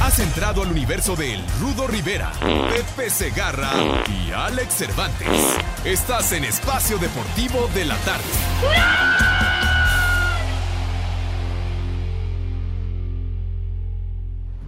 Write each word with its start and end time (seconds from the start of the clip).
Has 0.00 0.18
entrado 0.18 0.62
al 0.62 0.70
universo 0.70 1.14
de 1.14 1.34
El 1.34 1.44
Rudo 1.60 1.86
Rivera, 1.86 2.32
Pepe 2.40 3.10
Segarra 3.10 3.70
y 4.08 4.32
Alex 4.32 4.74
Cervantes. 4.74 5.28
Estás 5.84 6.32
en 6.32 6.44
Espacio 6.44 6.96
Deportivo 6.98 7.68
de 7.74 7.84
la 7.84 7.96
Tarde. 7.98 8.24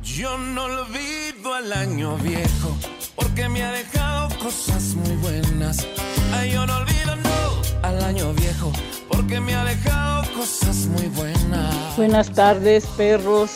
Yo 0.03 0.37
no 0.37 0.65
olvido 0.65 1.55
al 1.55 1.73
año 1.73 2.17
viejo 2.19 2.77
porque 3.17 3.49
me 3.49 3.63
ha 3.63 3.73
dejado 3.73 4.29
cosas 4.39 4.95
muy 4.95 5.17
buenas. 5.17 5.87
Ay, 6.35 6.53
yo 6.53 6.67
no 6.67 6.77
olvido 6.77 7.17
no 7.17 7.89
al 7.89 8.05
año 8.05 8.35
viejo 8.35 8.71
porque 9.09 9.41
me 9.41 9.55
ha 9.55 9.65
dejado 9.65 10.31
cosas 10.35 10.77
muy 10.87 11.07
buenas. 11.09 11.97
Buenas 11.97 12.31
tardes, 12.31 12.85
perros. 12.97 13.53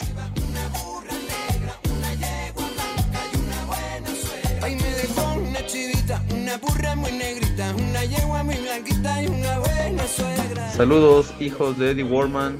Saludos, 10.76 11.32
hijos 11.40 11.79
de 11.79 11.93
Eddie 11.93 12.04
Warman. 12.04 12.59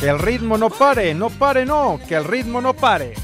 Que 0.00 0.08
el 0.10 0.18
ritmo 0.18 0.58
no 0.58 0.68
pare, 0.68 1.14
no 1.14 1.30
pare, 1.30 1.64
no, 1.64 1.98
que 2.06 2.14
el 2.16 2.24
ritmo 2.24 2.60
no 2.60 2.74
pare. 2.74 3.14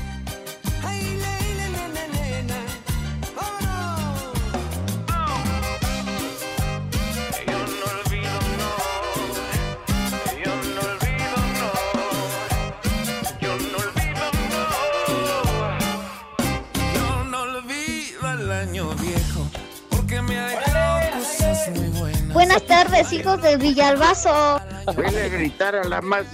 Buenas. 21.99 22.33
Buenas 22.33 22.67
tardes, 22.67 23.13
hijos 23.13 23.43
de 23.43 23.57
Villalbazo. 23.57 24.61
Vele 24.97 25.23
a 25.23 25.29
gritar 25.29 25.77
a 25.77 25.85
la 25.85 26.01
más 26.01 26.27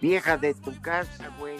vieja 0.00 0.36
de 0.36 0.54
tu 0.54 0.78
casa, 0.80 1.30
güey. 1.38 1.56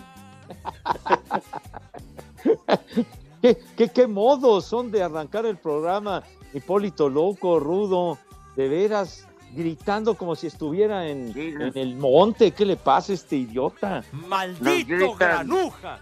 ¿Qué, 3.43 3.59
qué, 3.77 3.89
qué 3.89 4.07
modos 4.07 4.65
son 4.65 4.91
de 4.91 5.03
arrancar 5.03 5.47
el 5.47 5.57
programa, 5.57 6.23
Hipólito 6.53 7.09
Loco, 7.09 7.61
Rudo, 7.61 8.19
de 8.57 8.69
veras, 8.69 9.29
gritando 9.55 10.15
como 10.17 10.35
si 10.35 10.49
estuviera 10.49 11.07
en, 11.07 11.33
Sí, 11.33 11.55
en 11.59 11.77
el 11.77 11.97
monte. 11.97 12.51
¿Qué 12.51 12.67
le 12.67 12.77
pasa 12.77 13.13
a 13.13 13.15
este 13.15 13.37
idiota? 13.37 14.03
¡Maldito 14.13 14.87
gritan. 14.87 15.19
granuja! 15.19 16.01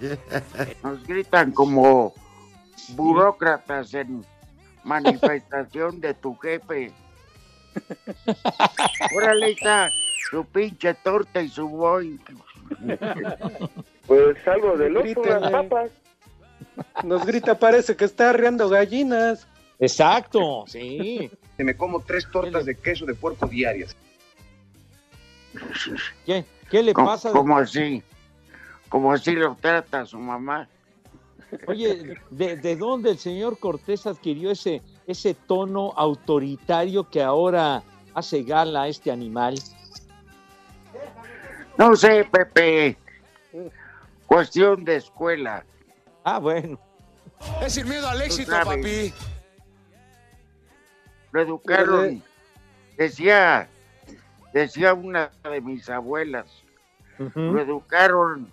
Nos 0.82 1.06
gritan 1.06 1.52
como 1.52 2.14
burócratas 2.90 3.94
en 3.94 4.24
manifestación 4.84 6.00
de 6.00 6.14
tu 6.14 6.36
jefe. 6.36 6.92
Órale, 9.16 9.50
está 9.52 9.90
su 10.16 10.44
pinche 10.44 10.94
torta 10.94 11.42
y 11.42 11.48
su 11.48 11.68
boing. 11.68 12.18
Pues 14.06 14.36
algo 14.46 14.76
del 14.76 14.96
otro, 14.96 15.24
las 15.40 15.50
papas. 15.50 15.90
Nos 17.04 17.24
grita, 17.24 17.58
parece 17.58 17.96
que 17.96 18.04
está 18.04 18.30
arreando 18.30 18.68
gallinas. 18.68 19.46
Exacto, 19.78 20.64
sí. 20.66 21.30
Me 21.58 21.76
como 21.76 22.00
tres 22.00 22.28
tortas 22.30 22.64
de 22.64 22.76
queso 22.76 23.06
de 23.06 23.14
puerco 23.14 23.46
diarias. 23.46 23.96
¿Qué, 26.26 26.44
qué 26.70 26.82
le 26.82 26.92
¿Cómo, 26.92 27.06
pasa? 27.08 27.30
cómo 27.30 27.58
así? 27.58 28.02
¿Cómo 28.88 29.12
así 29.12 29.32
lo 29.32 29.56
trata 29.60 30.04
su 30.06 30.18
mamá? 30.18 30.68
Oye, 31.68 32.16
¿de, 32.30 32.56
de 32.56 32.76
dónde 32.76 33.10
el 33.10 33.18
señor 33.18 33.58
Cortés 33.58 34.06
adquirió 34.06 34.50
ese, 34.50 34.82
ese 35.06 35.34
tono 35.34 35.92
autoritario 35.96 37.08
que 37.08 37.22
ahora 37.22 37.82
hace 38.14 38.42
gala 38.42 38.82
a 38.82 38.88
este 38.88 39.12
animal? 39.12 39.54
No 41.76 41.96
sé, 41.96 42.24
Pepe. 42.24 42.96
Cuestión 44.26 44.84
de 44.84 44.96
escuela. 44.96 45.64
Ah, 46.24 46.38
bueno. 46.38 46.78
Es 47.62 47.74
sin 47.74 47.88
miedo 47.88 48.08
al 48.08 48.22
éxito, 48.22 48.52
papi. 48.64 49.12
Lo 51.32 51.40
educaron. 51.40 52.22
Decía, 52.96 53.68
decía 54.52 54.94
una 54.94 55.30
de 55.42 55.60
mis 55.60 55.90
abuelas. 55.90 56.46
Lo 57.34 57.60
educaron 57.60 58.52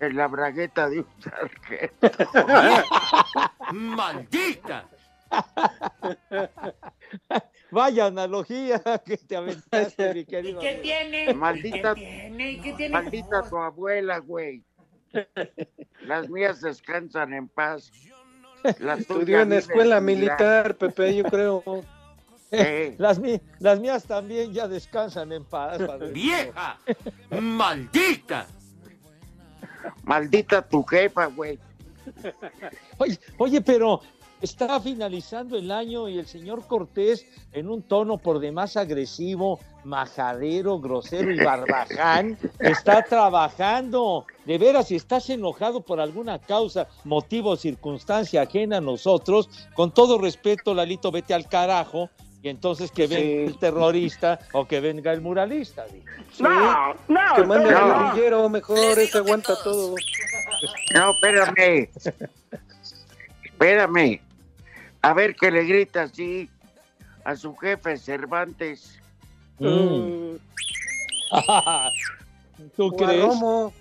en 0.00 0.16
la 0.16 0.28
bragueta 0.28 0.88
de 0.88 1.00
un 1.00 1.06
sargento. 1.20 2.10
¡Maldita! 3.72 4.86
Vaya 7.70 8.06
analogía 8.06 8.80
que 9.06 9.16
te 9.16 9.36
aventaste, 9.36 10.14
mi 10.14 10.24
querido. 10.26 10.60
amigo. 10.60 10.82
tiene? 10.82 11.34
Maldita, 11.34 11.94
tiene? 11.94 12.60
¿Qué 12.60 12.72
tiene? 12.74 12.92
maldita 12.92 13.42
tu 13.48 13.56
abuela, 13.56 14.18
güey. 14.18 14.64
Las 16.02 16.28
mías 16.28 16.60
descansan 16.60 17.32
en 17.32 17.48
paz. 17.48 17.90
La 18.78 18.94
Estudió 18.94 19.40
en 19.40 19.52
escuela 19.54 20.00
militar, 20.00 20.76
Pepe, 20.76 21.16
yo 21.16 21.24
creo. 21.24 21.62
Sí. 22.50 22.94
Las, 22.98 23.20
las 23.58 23.80
mías 23.80 24.04
también 24.04 24.52
ya 24.52 24.68
descansan 24.68 25.32
en 25.32 25.44
paz. 25.44 25.78
padre. 25.78 26.10
¡Vieja! 26.12 26.78
¡Maldita! 27.40 28.46
Maldita 30.04 30.60
tu 30.62 30.82
jefa, 30.84 31.26
güey. 31.26 31.58
Oye, 32.98 33.18
oye, 33.38 33.60
pero 33.60 34.00
está 34.40 34.80
finalizando 34.80 35.56
el 35.56 35.70
año 35.70 36.08
y 36.08 36.18
el 36.18 36.26
señor 36.26 36.66
Cortés 36.66 37.26
en 37.52 37.68
un 37.68 37.82
tono 37.82 38.18
por 38.18 38.38
demás 38.38 38.76
agresivo, 38.76 39.58
majadero, 39.84 40.78
grosero 40.80 41.32
y 41.32 41.42
barbaján, 41.42 42.38
está 42.58 43.02
trabajando. 43.02 44.26
De 44.44 44.58
veras, 44.58 44.88
si 44.88 44.96
estás 44.96 45.28
enojado 45.30 45.82
por 45.82 46.00
alguna 46.00 46.38
causa, 46.38 46.88
motivo 47.04 47.50
o 47.50 47.56
circunstancia 47.56 48.42
ajena 48.42 48.78
a 48.78 48.80
nosotros, 48.80 49.48
con 49.74 49.92
todo 49.92 50.18
respeto, 50.18 50.74
Lalito, 50.74 51.10
vete 51.10 51.34
al 51.34 51.48
carajo. 51.48 52.10
Y 52.42 52.48
entonces 52.48 52.90
que 52.90 53.06
venga 53.06 53.20
Sí. 53.22 53.52
el 53.52 53.58
terrorista 53.58 54.38
o 54.54 54.66
que 54.66 54.80
venga 54.80 55.12
el 55.12 55.20
muralista. 55.20 55.84
digo. 55.92 56.06
No, 56.38 56.94
no, 57.06 57.34
Que 57.36 57.44
mande 57.44 57.70
no. 57.70 57.76
al 57.78 58.04
guerrillero, 58.14 58.48
mejor, 58.48 58.98
ese 58.98 59.18
aguanta 59.18 59.52
todo. 59.62 59.94
No, 60.94 61.10
espérame. 61.10 61.90
Espérame. 63.44 64.20
A 65.02 65.14
ver 65.14 65.34
que 65.34 65.50
le 65.50 65.64
grita 65.64 66.02
así 66.02 66.48
a 67.24 67.34
su 67.36 67.54
jefe 67.56 67.96
Cervantes. 67.96 68.98
Mm. 69.58 70.36
¿Tú 72.76 72.86
O 72.88 73.04
a 73.04 73.06
crees? 73.06 73.24
Romo, 73.24 73.72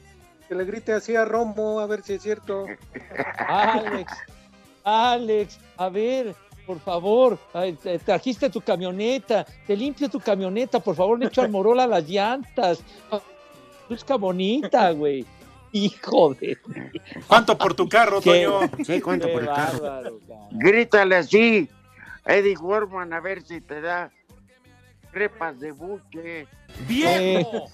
que 0.48 0.56
le 0.56 0.63
grite 0.66 0.94
así 0.94 1.16
a 1.16 1.25
Romo, 1.25 1.80
a 1.80 1.86
ver 1.88 2.01
si 2.04 2.13
es 2.13 2.21
cierto. 2.24 2.66
Alex, 3.48 4.13
Alex, 4.83 5.60
a 5.77 5.89
ver, 5.89 6.36
por 6.66 6.80
favor, 6.80 7.38
ay, 7.54 7.74
te- 7.74 8.00
trajiste 8.00 8.50
tu 8.50 8.62
camioneta, 8.62 9.45
te 9.68 9.75
limpio 9.75 10.10
tu 10.10 10.19
camioneta, 10.19 10.80
por 10.80 10.95
favor, 10.95 11.19
le 11.19 11.25
echo 11.27 11.42
al 11.42 11.50
morola 11.50 11.86
las 11.88 12.07
llantas. 12.07 12.81
Busca 13.89 14.15
bonita, 14.15 14.92
güey. 14.92 15.25
Hijo 15.71 16.33
de. 16.36 16.57
¿Cuánto 17.27 17.57
por 17.57 17.74
tu 17.75 17.88
carro, 17.88 18.21
Qué- 18.21 18.45
Toño? 18.45 18.71
Sí, 18.86 19.00
cuánto 19.01 19.27
qué 19.27 19.33
por 19.33 19.42
el 19.44 19.50
carro. 19.50 19.81
bárbaro. 19.81 20.19
Grítale 20.51 21.16
así 21.18 21.69
Eddie 22.25 22.57
Warman, 22.57 23.13
a 23.13 23.19
ver 23.19 23.42
si 23.44 23.62
te 23.62 23.80
da 23.81 24.12
crepas 25.12 25.60
de 25.60 25.71
buque. 25.71 26.48
¡Viejo! 26.88 27.68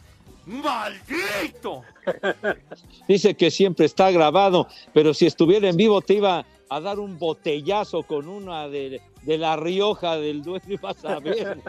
¡Maldito! 0.45 1.81
Dice 3.07 3.33
que 3.35 3.49
siempre 3.49 3.85
está 3.85 4.11
grabado, 4.11 4.67
pero 4.93 5.13
si 5.13 5.25
estuviera 5.25 5.67
en 5.69 5.75
vivo 5.77 6.01
te 6.01 6.15
iba 6.15 6.45
a 6.69 6.79
dar 6.79 6.99
un 6.99 7.17
botellazo 7.17 8.03
con 8.03 8.27
una 8.27 8.67
de, 8.67 9.01
de 9.23 9.37
la 9.37 9.55
Rioja 9.55 10.17
del 10.17 10.41
Duero, 10.43 10.65
y 10.67 10.77
vas 10.77 11.03
a 11.05 11.19
ver. 11.19 11.59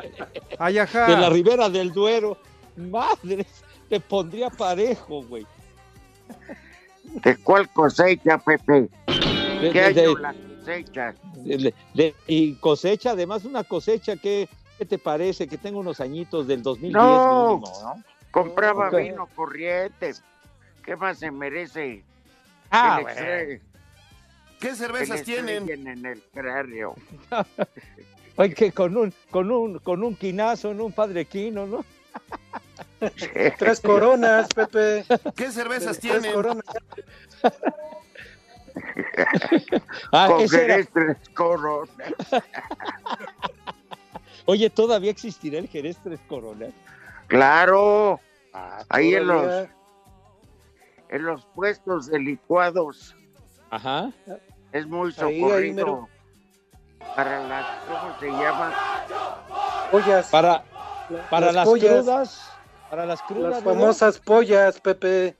Ay, 0.59 0.79
ajá. 0.79 1.07
De 1.07 1.17
la 1.17 1.31
Ribera 1.31 1.69
del 1.69 1.93
Duero. 1.93 2.37
Madre, 2.77 3.47
te 3.89 4.01
pondría 4.01 4.51
parejo, 4.51 5.23
güey. 5.23 5.47
¿De 7.23 7.37
cuál 7.39 7.69
cosecha, 7.71 8.39
Pepe? 8.39 8.89
¿Qué 9.61 9.71
de- 9.73 9.81
año 9.81 10.15
de- 10.15 10.21
la 10.21 10.35
cosecha? 10.35 11.15
de- 11.45 11.75
de- 11.95 12.15
y 12.27 12.55
cosecha, 12.57 13.13
además 13.13 13.45
una 13.45 13.65
cosecha 13.65 14.17
que, 14.17 14.49
¿qué 14.79 14.85
te 14.85 14.99
parece? 14.99 15.47
Que 15.47 15.57
tengo 15.59 15.79
unos 15.81 16.01
añitos 16.01 16.47
del 16.47 16.63
2010 16.63 17.03
No, 17.03 17.47
mínimo, 17.49 17.73
¿no? 17.83 18.03
compraba 18.31 18.89
Ok. 18.89 18.97
vino 18.99 19.27
corriente. 19.35 20.13
¿Qué 20.85 20.95
más 20.97 21.19
se 21.19 21.31
merece? 21.31 22.05
Ah, 22.71 23.01
estrellen- 23.07 23.61
¿Qué 24.61 24.75
cervezas 24.75 25.23
tienen? 25.23 25.69
en 25.69 26.07
el 26.07 26.23
cráneo. 26.33 26.95
Oye, 28.37 28.55
que 28.55 28.73
con 28.73 28.97
un, 28.97 29.13
con 29.31 29.51
un, 29.51 29.79
con 29.79 30.03
un 30.03 30.15
quinazo, 30.15 30.71
en 30.71 30.81
un 30.81 30.93
padre 30.93 31.25
quino, 31.25 31.67
¿no? 31.67 31.85
Tres 33.59 33.81
coronas, 33.81 34.49
Pepe. 34.55 35.05
¿Qué 35.35 35.51
cervezas 35.53 35.99
Tres 35.99 36.13
tienen? 36.21 36.33
coronas. 36.33 36.65
Ah, 40.13 40.27
Con 40.29 40.49
Jerez 40.49 40.89
tres 40.93 41.17
coronas. 41.35 41.91
Oye, 44.45 44.69
¿todavía 44.71 45.11
existirá 45.11 45.59
el 45.59 45.67
Jerez 45.69 45.97
Tres 46.05 46.21
Coronas? 46.29 46.71
Claro, 47.27 48.21
ahí 48.91 49.15
en 49.15 49.27
los, 49.27 49.67
en 51.09 51.25
los 51.25 51.45
puestos 51.47 52.07
de 52.09 52.19
licuados 52.21 53.17
Ajá. 53.71 54.13
es 54.73 54.87
muy 54.87 55.13
Ahí, 55.19 55.25
ahí 55.27 55.41
socorrido 55.41 55.75
mero. 55.75 56.09
para 57.17 57.41
las, 57.49 57.67
¿cómo 57.87 58.21
se 58.21 58.31
llama? 58.31 58.75
Pollas. 59.91 60.29
Para, 60.29 60.63
para 61.31 61.53
las, 61.53 61.67
pollas, 61.69 61.93
crudas, 62.05 62.51
para 62.91 63.07
las 63.07 63.23
crudas. 63.23 63.51
Las 63.51 63.65
¿no? 63.65 63.71
famosas 63.71 64.19
pollas, 64.19 64.81
Pepe. 64.81 65.37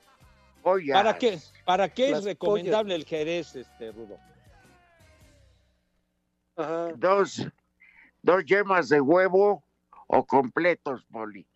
Pollas. 0.63 0.97
¿Para 0.97 1.17
qué, 1.19 1.39
para 1.65 1.89
qué 1.89 2.11
es 2.11 2.25
recomendable 2.25 2.95
el 2.95 3.05
Jerez, 3.05 3.55
este 3.55 3.93
Rudo? 3.93 4.19
Ajá. 6.57 6.89
Dos, 6.97 7.47
dos 8.23 8.45
yemas 8.45 8.89
de 8.89 9.01
huevo 9.01 9.63
o 10.07 10.25
completos, 10.25 11.05
Poli. 11.11 11.47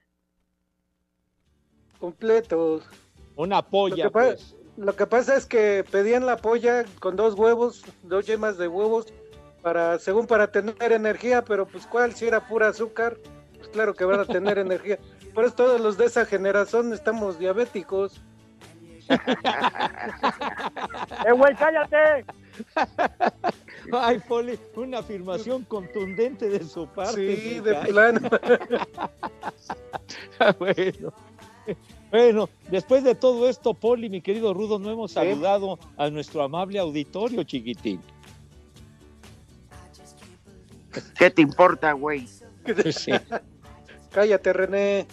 Completos. 1.99 2.85
Una 3.37 3.57
Lo 3.57 3.69
polla, 3.69 4.05
que, 4.05 4.11
pa- 4.11 4.25
pues. 4.27 4.55
lo 4.77 4.95
que 4.97 5.07
pasa 5.07 5.37
es 5.37 5.47
que 5.47 5.85
pedían 5.91 6.27
la 6.27 6.37
polla 6.37 6.85
con 6.99 7.17
dos 7.17 7.35
huevos, 7.35 7.85
dos 8.03 8.27
yemas 8.27 8.59
de 8.59 8.69
huevos, 8.69 9.07
para, 9.63 9.99
según 9.99 10.27
para 10.27 10.51
tener 10.51 10.93
energía, 10.93 11.43
pero 11.45 11.67
pues 11.67 11.87
cuál, 11.87 12.15
si 12.15 12.27
era 12.27 12.47
pura 12.47 12.69
azúcar, 12.69 13.17
pues 13.61 13.71
claro 13.71 13.95
que 13.95 14.05
van 14.05 14.21
a 14.21 14.25
tener 14.25 14.59
energía. 14.59 14.99
Por 15.35 15.45
eso 15.45 15.55
todos 15.55 15.81
los 15.81 15.99
de 15.99 16.07
esa 16.07 16.25
generación 16.25 16.93
estamos 16.93 17.39
diabéticos. 17.39 18.21
¡Eh, 21.27 21.33
güey, 21.33 21.55
cállate! 21.57 22.25
Ay, 23.93 24.21
Poli, 24.21 24.59
una 24.77 25.01
afirmación 25.01 25.65
contundente 25.65 26.49
de 26.49 26.65
su 26.65 26.87
parte. 26.87 27.37
Sí, 27.37 27.61
de 27.61 27.73
cae. 27.73 27.89
plano. 27.89 28.31
bueno. 30.59 31.13
Bueno, 32.11 32.49
después 32.71 33.05
de 33.05 33.15
todo 33.15 33.49
esto, 33.49 33.75
Poli, 33.75 34.09
mi 34.09 34.21
querido 34.21 34.55
Rudo, 34.55 34.79
no 34.79 34.91
hemos 34.91 35.13
saludado 35.13 35.79
a 35.97 36.11
nuestro 36.11 36.43
amable 36.43 36.79
auditorio, 36.79 37.43
chiquitín. 37.45 38.01
¿Qué 41.17 41.31
te 41.31 41.43
importa, 41.43 41.93
güey? 41.93 42.27
Sí. 42.93 43.13
Cállate, 44.13 44.53
René. 44.53 45.07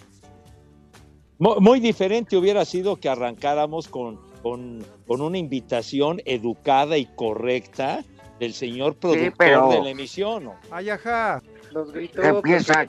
Mu- 1.39 1.59
Muy 1.59 1.79
diferente 1.79 2.35
hubiera 2.37 2.65
sido 2.65 2.95
que 2.95 3.09
arrancáramos 3.09 3.87
con, 3.87 4.19
con, 4.41 4.83
con 5.05 5.21
una 5.21 5.37
invitación 5.37 6.21
educada 6.25 6.97
y 6.97 7.05
correcta 7.05 8.03
del 8.39 8.53
señor 8.53 8.95
productor 8.97 9.33
pero- 9.37 9.69
de 9.69 9.81
la 9.81 9.89
emisión. 9.89 10.45
¿no? 10.45 10.55
Ay, 10.71 10.89
ajá. 10.89 11.41
Los 11.71 11.91
gritó. 11.91 12.21
Empieza. 12.23 12.87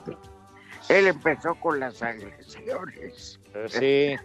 Él 0.89 1.07
empezó 1.07 1.53
con 1.55 1.79
las 1.79 2.01
agresiones. 2.01 3.39
Sí, 3.67 4.15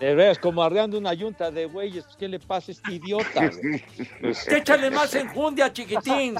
de 0.00 0.14
veras, 0.14 0.38
como 0.38 0.62
arreando 0.62 0.98
una 0.98 1.14
yunta 1.14 1.50
de 1.50 1.64
güeyes, 1.66 2.04
pues, 2.04 2.16
¿qué 2.16 2.28
le 2.28 2.38
pasa 2.38 2.72
a 2.72 2.74
este 2.74 2.92
idiota? 2.94 3.50
Échale 4.48 4.90
más 4.90 5.14
enjundia, 5.14 5.72
chiquitín. 5.72 6.34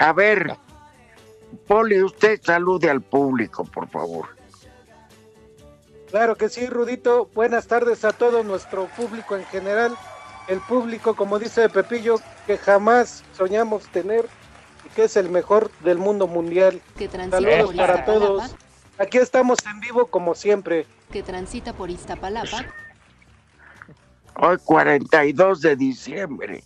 A 0.00 0.12
ver, 0.12 0.52
Poli, 1.66 2.02
usted 2.02 2.40
salude 2.42 2.90
al 2.90 3.00
público, 3.00 3.64
por 3.64 3.88
favor. 3.88 4.26
Claro 6.10 6.36
que 6.36 6.48
sí, 6.48 6.66
Rudito. 6.66 7.28
Buenas 7.34 7.66
tardes 7.66 8.04
a 8.04 8.12
todo 8.12 8.42
nuestro 8.42 8.86
público 8.96 9.36
en 9.36 9.44
general. 9.46 9.96
El 10.46 10.60
público, 10.60 11.14
como 11.14 11.38
dice 11.38 11.68
Pepillo, 11.68 12.16
que 12.46 12.56
jamás 12.56 13.22
soñamos 13.36 13.86
tener 13.88 14.26
y 14.86 14.88
que 14.90 15.04
es 15.04 15.16
el 15.16 15.28
mejor 15.28 15.70
del 15.80 15.98
mundo 15.98 16.26
mundial. 16.26 16.80
que 16.96 17.08
transita 17.08 17.36
Saludos 17.40 17.74
para 17.74 18.04
todos. 18.06 18.54
Aquí 18.98 19.18
estamos 19.18 19.58
en 19.66 19.80
vivo 19.80 20.06
como 20.06 20.34
siempre. 20.34 20.86
que 21.12 21.22
transita 21.22 21.72
por 21.72 21.90
Iztapalapa, 21.90 22.64
Hoy 24.40 24.56
42 24.64 25.60
de 25.60 25.76
diciembre. 25.76 26.64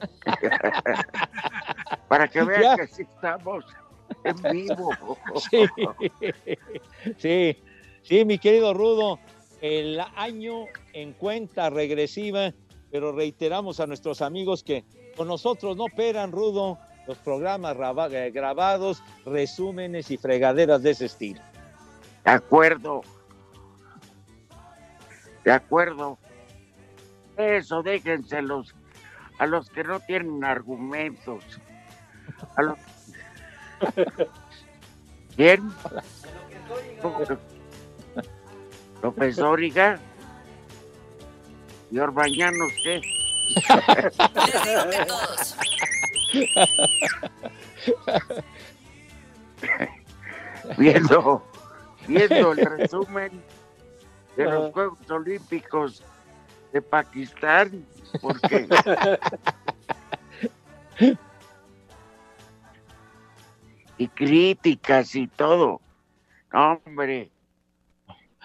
Para 2.08 2.26
que 2.28 2.42
vean 2.42 2.62
Ya. 2.62 2.76
que 2.76 2.86
sí 2.88 3.02
estamos 3.02 3.64
en 4.24 4.52
vivo. 4.52 4.90
Sí, 5.50 5.64
sí, 7.18 7.56
sí, 8.02 8.24
mi 8.24 8.38
querido 8.38 8.74
Rudo, 8.74 9.18
el 9.60 10.00
año 10.16 10.66
en 10.92 11.12
cuenta 11.12 11.70
regresiva, 11.70 12.52
pero 12.90 13.12
reiteramos 13.12 13.80
a 13.80 13.86
nuestros 13.86 14.22
amigos 14.22 14.62
que 14.62 14.84
con 15.16 15.28
nosotros 15.28 15.76
no 15.76 15.84
operan, 15.84 16.32
Rudo, 16.32 16.78
los 17.06 17.18
programas 17.18 17.76
eh, 18.12 18.30
grabados, 18.32 19.02
resúmenes 19.24 20.10
y 20.10 20.16
fregaderas 20.16 20.82
de 20.82 20.90
ese 20.90 21.06
estilo. 21.06 21.40
De 22.24 22.30
acuerdo. 22.30 23.02
De 25.44 25.52
acuerdo. 25.52 26.18
Eso, 27.36 27.82
déjenselos 27.82 28.74
a 29.38 29.46
los 29.46 29.70
que 29.70 29.82
no 29.82 30.00
tienen 30.00 30.44
argumentos. 30.44 31.42
A 32.56 32.62
los... 32.62 32.78
¿Quién? 35.36 35.70
López 39.02 39.36
Dóriga. 39.36 39.98
¿Y 41.90 41.98
Orbañanos 41.98 42.72
qué? 42.82 43.02
viendo, 50.78 51.42
viendo 52.06 52.52
el 52.52 52.78
resumen 52.78 53.42
de 54.36 54.44
los 54.44 54.72
Juegos 54.72 55.10
Olímpicos 55.10 56.04
de 56.72 56.82
Pakistán, 56.82 57.84
porque 58.20 58.68
y 64.00 64.08
críticas 64.08 65.14
y 65.14 65.26
todo. 65.26 65.78
Hombre, 66.54 67.30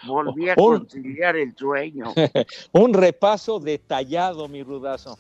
volví 0.06 0.50
a 0.50 0.56
Un- 0.58 0.80
conciliar 0.80 1.38
el 1.38 1.56
sueño. 1.56 2.14
Un 2.74 2.94
repaso 2.94 3.60
detallado, 3.62 4.50
mi 4.50 4.64
rudazo. 4.64 5.18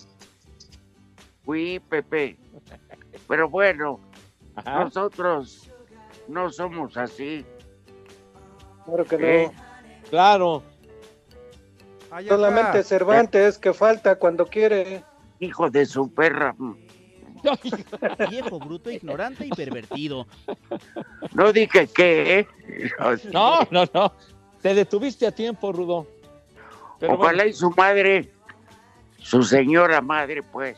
Fui, 1.45 1.79
Pepe. 1.79 2.37
Pero 3.29 3.49
bueno, 3.49 4.01
Ajá. 4.55 4.83
nosotros 4.83 5.69
no 6.27 6.49
somos 6.51 6.97
así. 6.97 7.45
Claro 8.83 9.05
que 9.05 9.43
¿eh? 9.43 9.51
no. 9.53 10.09
Claro, 10.09 10.63
Ay, 12.11 12.25
ajá. 12.27 12.35
Solamente 12.35 12.83
Cervantes 12.83 13.57
que 13.57 13.73
falta 13.73 14.17
cuando 14.17 14.45
quiere. 14.45 15.01
Hijo 15.39 15.69
de 15.69 15.85
su 15.85 16.13
perra. 16.13 16.55
Viejo, 18.29 18.59
bruto, 18.59 18.89
ignorante 18.91 19.45
y 19.45 19.49
pervertido. 19.49 20.27
No 21.33 21.51
dije 21.53 21.87
que, 21.87 22.39
¿eh? 22.39 22.47
no, 23.31 23.59
no, 23.71 23.85
no. 23.93 24.13
Te 24.61 24.73
detuviste 24.73 25.27
a 25.27 25.31
tiempo, 25.31 25.71
Rudo. 25.71 26.07
Pero 26.99 27.13
Ojalá 27.13 27.43
bueno, 27.43 27.49
y 27.49 27.53
su 27.53 27.69
madre, 27.71 28.31
su 29.19 29.43
señora 29.43 30.01
madre, 30.01 30.41
pues, 30.43 30.77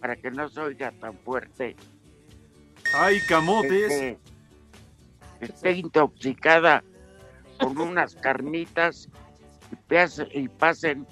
para 0.00 0.14
que 0.16 0.30
no 0.30 0.48
se 0.48 0.60
oiga 0.60 0.92
tan 0.92 1.14
fuerte, 1.18 1.74
Ay, 2.94 3.18
camotes. 3.28 3.92
esté, 3.92 4.18
esté 5.40 5.72
intoxicada 5.72 6.84
con 7.58 7.76
unas 7.78 8.14
carnitas 8.14 9.08
y, 9.72 9.76
pase- 9.88 10.28
y 10.32 10.48
pasen 10.48 11.06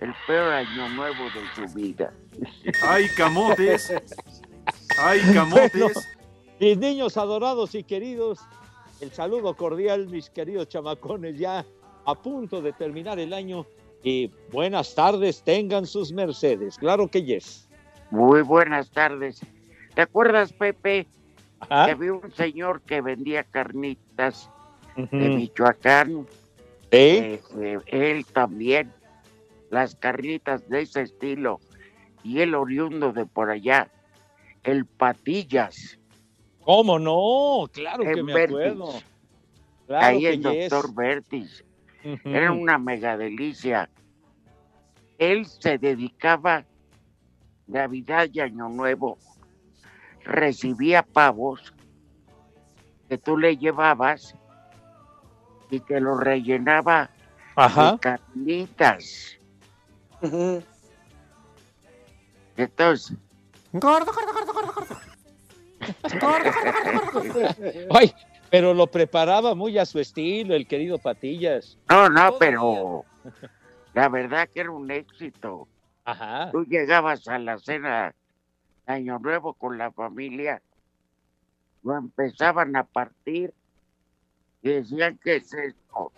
el 0.00 0.14
peor 0.26 0.52
año 0.52 0.88
nuevo 0.90 1.24
de 1.24 1.42
su 1.68 1.74
vida. 1.74 2.12
Ay, 2.82 3.08
camotes. 3.16 3.92
Ay, 4.98 5.20
camotes. 5.32 5.72
Bueno, 5.72 6.00
mis 6.60 6.78
niños 6.78 7.16
adorados 7.16 7.74
y 7.74 7.84
queridos, 7.84 8.40
el 9.00 9.12
saludo 9.12 9.54
cordial, 9.54 10.08
mis 10.08 10.28
queridos 10.28 10.68
chamacones, 10.68 11.38
ya 11.38 11.64
a 12.04 12.14
punto 12.14 12.60
de 12.60 12.72
terminar 12.72 13.18
el 13.18 13.32
año. 13.32 13.66
Y 14.02 14.30
buenas 14.52 14.94
tardes, 14.94 15.42
tengan 15.42 15.86
sus 15.86 16.12
mercedes. 16.12 16.78
Claro 16.78 17.08
que 17.08 17.22
yes. 17.22 17.68
Muy 18.10 18.42
buenas 18.42 18.90
tardes. 18.90 19.40
¿Te 19.94 20.02
acuerdas, 20.02 20.52
Pepe? 20.52 21.06
Que 21.68 21.74
había 21.74 22.12
un 22.12 22.32
señor 22.32 22.80
que 22.82 23.00
vendía 23.00 23.44
carnitas 23.44 24.48
de. 24.96 25.28
Michoacán. 25.28 26.26
Eh, 26.90 27.40
eh, 27.60 27.78
él 27.86 28.24
también. 28.26 28.92
Las 29.70 29.94
carnitas 29.96 30.68
de 30.68 30.82
ese 30.82 31.02
estilo. 31.02 31.60
Y 32.22 32.40
el 32.40 32.54
oriundo 32.54 33.12
de 33.12 33.26
por 33.26 33.50
allá. 33.50 33.88
El 34.62 34.86
Patillas. 34.86 35.98
¿Cómo 36.62 36.98
no? 36.98 37.66
Claro 37.72 38.04
que 38.04 38.22
me 38.22 38.34
Vertis. 38.34 38.56
acuerdo. 38.56 38.92
Claro 39.86 40.06
ahí 40.06 40.20
que 40.20 40.28
el 40.30 40.42
yes. 40.42 40.70
doctor 40.70 40.94
Bertis. 40.94 41.64
Ujú. 42.04 42.28
Era 42.28 42.52
una 42.52 42.78
mega 42.78 43.16
delicia. 43.16 43.88
Él 45.18 45.46
se 45.46 45.78
dedicaba 45.78 46.64
Navidad 47.66 48.28
y 48.32 48.40
Año 48.40 48.68
Nuevo. 48.68 49.18
Recibía 50.24 51.02
pavos 51.02 51.72
que 53.08 53.16
tú 53.18 53.38
le 53.38 53.56
llevabas 53.56 54.34
y 55.70 55.80
que 55.80 56.00
los 56.00 56.20
rellenaba 56.20 57.10
Ajá. 57.56 57.92
de 57.92 57.98
carnitas. 57.98 59.38
Entonces, 62.58 63.16
Gordo, 63.72 64.12
gordo, 64.12 64.32
gordo, 64.32 64.52
gordo, 64.52 64.72
gordo. 64.72 64.96
Gordo, 66.20 66.50
gordo, 66.52 67.12
gordo, 67.12 67.32
gordo. 67.32 67.48
Ay, 67.90 68.14
pero 68.50 68.74
lo 68.74 68.86
preparaba 68.86 69.54
muy 69.54 69.78
a 69.78 69.86
su 69.86 69.98
estilo, 70.00 70.54
el 70.54 70.66
querido 70.66 70.98
Patillas. 70.98 71.78
no, 71.88 72.08
no, 72.08 72.36
pero 72.38 73.04
la 73.94 74.08
verdad 74.08 74.48
que 74.52 74.60
era 74.60 74.70
un 74.70 74.90
éxito. 74.90 75.68
Ajá. 76.04 76.50
Tú 76.50 76.64
llegabas 76.64 77.28
a 77.28 77.38
la 77.38 77.58
cena 77.58 78.14
de 78.86 78.92
Año 78.92 79.18
Nuevo 79.18 79.52
con 79.52 79.76
la 79.76 79.92
familia, 79.92 80.62
lo 81.82 81.96
empezaban 81.96 82.74
a 82.76 82.84
partir 82.84 83.52
y 84.62 84.70
decían 84.70 85.18
que 85.22 85.36
es 85.36 85.52
esto. 85.52 86.12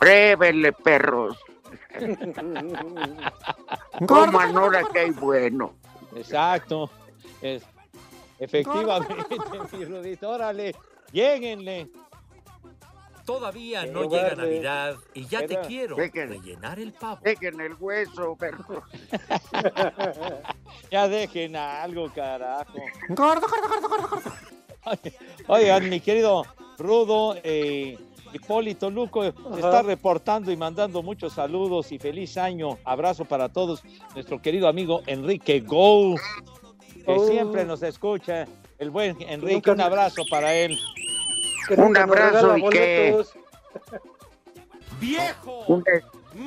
Pruébenle, 0.00 0.72
perros. 0.72 1.38
Coman 4.06 4.56
ahora 4.56 4.82
que 4.92 4.98
hay 5.00 5.10
bueno. 5.10 5.74
Exacto. 6.16 6.90
Es- 7.40 7.64
efectivamente, 8.38 9.14
mi 9.76 9.84
Rudito. 9.84 10.30
Órale, 10.30 10.74
lléguenle. 11.12 11.88
Todavía 13.24 13.86
no 13.86 14.02
llega 14.02 14.34
vale. 14.34 14.36
Navidad 14.36 14.96
y 15.14 15.26
ya 15.26 15.46
te 15.46 15.58
quiero 15.60 15.96
Dejen- 15.96 16.28
rellenar 16.28 16.78
el 16.78 16.92
pavo. 16.92 17.20
Dejen 17.22 17.58
el 17.60 17.74
hueso, 17.74 18.36
perros. 18.36 18.66
Ya 20.90 21.08
dejen 21.08 21.56
algo, 21.56 22.10
carajo. 22.12 22.74
Gordo, 23.08 23.46
gordo, 23.48 23.68
gordo, 23.68 23.88
gordo, 23.88 24.08
gordo. 24.08 24.30
Oigan, 25.48 25.88
mi 25.88 26.00
querido 26.00 26.44
Rudo, 26.78 27.36
eh, 27.42 27.98
Hipólito 28.34 28.90
Luco 28.90 29.22
se 29.22 29.28
está 29.54 29.82
reportando 29.82 30.50
y 30.50 30.56
mandando 30.56 31.02
muchos 31.02 31.32
saludos 31.34 31.92
y 31.92 31.98
feliz 31.98 32.36
año. 32.36 32.78
Abrazo 32.84 33.24
para 33.24 33.48
todos. 33.48 33.82
Nuestro 34.14 34.42
querido 34.42 34.66
amigo 34.68 35.02
Enrique 35.06 35.60
Go, 35.60 36.16
que 37.04 37.12
Oh. 37.12 37.26
siempre 37.28 37.64
nos 37.64 37.82
escucha. 37.82 38.46
El 38.78 38.90
buen 38.90 39.16
Enrique, 39.22 39.54
nunca- 39.54 39.72
un 39.72 39.80
abrazo 39.80 40.22
para 40.28 40.52
él. 40.54 40.76
Un 41.76 41.96
abrazo 41.96 42.56
y 42.58 42.68
que-. 42.70 43.24
¡Viejo! 45.00 45.64
Un 45.68 45.84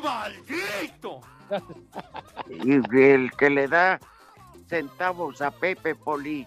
¡Maldito! 0.04 1.22
Y 2.50 3.00
el 3.02 3.32
que 3.38 3.50
le 3.50 3.68
da 3.70 4.00
centavos 4.68 5.42
a 5.42 5.52
Pepe 5.52 5.96
Poli 5.96 6.46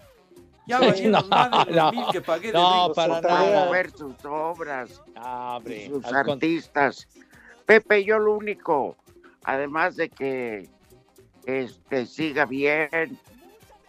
Ya 0.71 0.79
Sí, 0.79 0.85
valieron 0.87 1.11
no, 1.21 1.27
más 1.27 1.51
de 1.67 1.73
los 1.73 1.75
no, 1.75 1.91
mil 1.91 2.05
que 2.11 2.21
pagué 2.21 2.47
de 2.47 2.53
no, 2.53 2.83
rico. 2.83 2.93
para 2.95 3.21
para 3.21 3.33
nada. 3.39 3.65
mover 3.65 3.91
sus 3.91 4.15
obras. 4.25 5.01
Ah, 5.15 5.55
hombre, 5.57 5.87
sus 5.87 6.03
con- 6.03 6.15
artistas. 6.15 7.07
Pepe, 7.65 8.03
yo 8.03 8.17
lo 8.19 8.35
único, 8.35 8.95
además 9.43 9.95
de 9.95 10.09
que 10.09 10.69
este 11.45 12.05
siga 12.05 12.45
bien, 12.45 13.17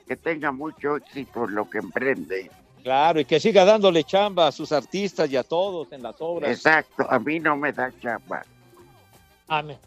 que 0.06 0.16
tenga 0.16 0.52
mucho 0.52 0.96
éxito 0.96 1.44
en 1.44 1.54
lo 1.54 1.68
que 1.70 1.78
emprende. 1.78 2.50
Claro, 2.82 3.20
y 3.20 3.24
que 3.24 3.38
siga 3.38 3.64
dándole 3.64 4.02
chamba 4.04 4.48
a 4.48 4.52
sus 4.52 4.72
artistas 4.72 5.30
y 5.30 5.36
a 5.36 5.44
todos 5.44 5.92
en 5.92 6.02
las 6.02 6.16
obras. 6.20 6.50
Exacto, 6.50 7.06
a 7.08 7.18
mí 7.20 7.38
no 7.38 7.56
me 7.56 7.72
da 7.72 7.92
chamba. 8.00 8.42
Amén. 9.48 9.78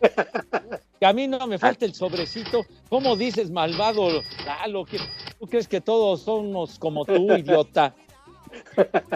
Que 1.00 1.06
a 1.06 1.14
mí 1.14 1.26
no 1.26 1.46
me 1.46 1.58
falta 1.58 1.86
el 1.86 1.94
sobrecito. 1.94 2.62
¿Cómo 2.90 3.16
dices, 3.16 3.50
malvado 3.50 4.22
Lalo? 4.44 4.84
¿Qué- 4.84 4.98
¿Tú 5.40 5.46
crees 5.46 5.66
que 5.66 5.80
todos 5.80 6.22
somos 6.22 6.78
como 6.78 7.04
tú, 7.04 7.32
idiota? 7.34 7.94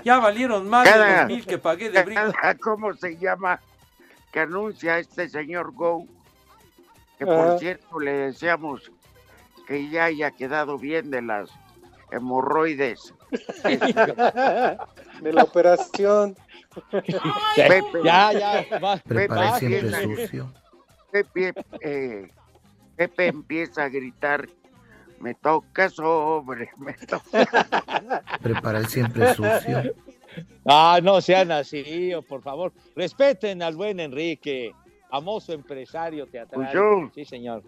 Ya 0.05 0.21
valieron 0.21 0.69
más 0.69 0.85
de 0.85 0.91
Cada- 0.91 1.23
los 1.23 1.27
mil 1.27 1.45
que 1.45 1.59
pagué 1.59 1.91
de 1.91 2.03
brinco. 2.05 2.33
Cada- 2.41 2.55
¿Cómo 2.61 2.95
se 2.95 3.17
llama? 3.19 3.61
Que 4.33 4.41
anuncia 4.41 4.99
este 4.99 5.29
señor 5.29 5.73
Go. 5.75 6.07
Que 7.19 7.27
por 7.27 7.59
cierto 7.59 7.99
le 7.99 8.13
deseamos 8.13 8.91
que 9.67 9.89
ya 9.91 10.05
haya 10.05 10.31
quedado 10.31 10.79
bien 10.79 11.11
de 11.11 11.21
las 11.23 11.51
hemorroides. 12.13 13.13
de 13.65 15.33
la 15.33 15.43
operación. 15.43 16.37
Pepe. 17.57 17.83
Ya, 18.05 18.33
ya, 18.33 18.79
va. 18.79 19.01
Va, 19.29 19.59
siempre 19.59 20.03
sucio. 20.05 20.53
Pepe, 21.11 21.53
eh, 21.81 22.31
Pepe 22.97 23.27
empieza 23.27 23.85
a 23.85 23.89
gritar, 23.89 24.49
me 25.25 25.35
toca 25.35 25.89
sobre, 25.89 26.69
me 26.77 26.93
toca. 26.93 28.23
Prepara 28.43 28.79
el 28.81 28.87
siempre 28.89 29.33
sucio. 29.35 29.95
Ah, 30.67 31.01
no 31.03 31.23
sean 31.23 31.51
así, 31.51 32.13
oh, 32.13 32.21
por 32.21 32.43
favor. 32.43 32.75
Respeten 32.95 33.63
al 33.63 33.75
buen 33.75 34.01
Enrique, 34.01 34.75
famoso 35.09 35.55
empresario 35.55 36.27
teatral. 36.27 36.61
Pues 36.65 36.75
yo- 36.75 37.11
Sí, 37.15 37.25
señor. 37.25 37.63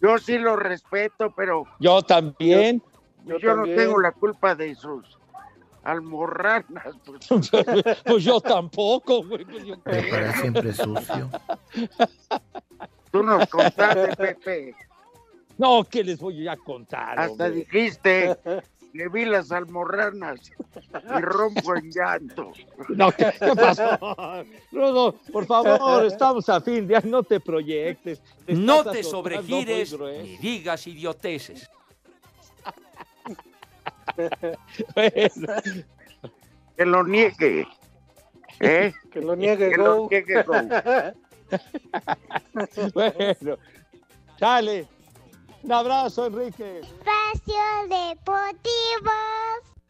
Yo 0.00 0.16
sí 0.16 0.38
lo 0.38 0.56
respeto, 0.56 1.30
pero 1.36 1.66
Yo 1.78 2.00
también. 2.02 2.82
yo, 3.26 3.38
Yo 3.38 3.48
no 3.50 3.54
también. 3.56 3.76
tengo 3.76 4.00
la 4.00 4.12
culpa 4.12 4.54
de 4.54 4.74
sus 4.74 5.18
almorranas. 5.82 6.96
pues. 7.04 7.28
pues 8.06 8.24
yo 8.24 8.40
tampoco, 8.40 9.22
güey. 9.24 9.44
pues 9.44 9.64
yo 9.66 9.74
qué. 9.76 9.90
Prepara 9.90 10.26
el 10.30 10.34
siempre 10.40 10.72
sucio. 10.72 11.30
Tú 13.10 13.22
nos 13.22 13.46
contaste, 13.48 14.16
Pepe. 14.16 14.74
No, 15.58 15.84
¿qué 15.84 16.02
les 16.02 16.18
voy 16.18 16.48
a 16.48 16.56
contar? 16.56 17.18
Hasta 17.18 17.44
hombre? 17.44 17.50
dijiste, 17.50 18.36
le 18.92 19.08
vi 19.08 19.24
las 19.24 19.50
almorranas 19.52 20.52
y 21.16 21.20
rompo 21.20 21.76
en 21.76 21.90
llanto. 21.90 22.52
No, 22.88 23.10
¿qué, 23.12 23.32
qué 23.38 23.54
pasó? 23.54 23.98
Rudo, 24.72 25.12
por 25.32 25.46
favor, 25.46 26.04
estamos 26.06 26.48
a 26.48 26.60
fin 26.60 26.86
de 26.86 26.96
año, 26.96 27.10
no 27.10 27.22
te 27.22 27.40
proyectes. 27.40 28.22
No 28.46 28.84
te 28.84 29.02
sobregires 29.02 29.98
ni 29.98 30.36
digas 30.38 30.86
idioteces. 30.86 31.68
Bueno, 34.94 35.52
Que 36.76 36.84
lo 36.84 37.04
niegue. 37.04 37.66
¿Eh? 38.60 38.92
Que 39.10 39.20
lo 39.20 39.34
niegue 39.34 39.70
Que 39.70 39.76
lo 39.76 40.08
niegue, 40.08 40.42
Go. 40.42 41.14
bueno, 42.94 43.58
sale. 44.38 44.86
Un 45.64 45.72
abrazo, 45.72 46.26
Enrique. 46.26 46.80
Espacio 46.80 47.54
Deportivo. 47.88 49.10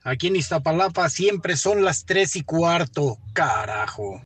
Aquí 0.05 0.29
en 0.29 0.37
Iztapalapa 0.37 1.11
siempre 1.11 1.57
son 1.57 1.85
las 1.85 2.05
tres 2.05 2.37
y 2.37 2.45
cuarto. 2.45 3.19
Carajo. 3.35 4.23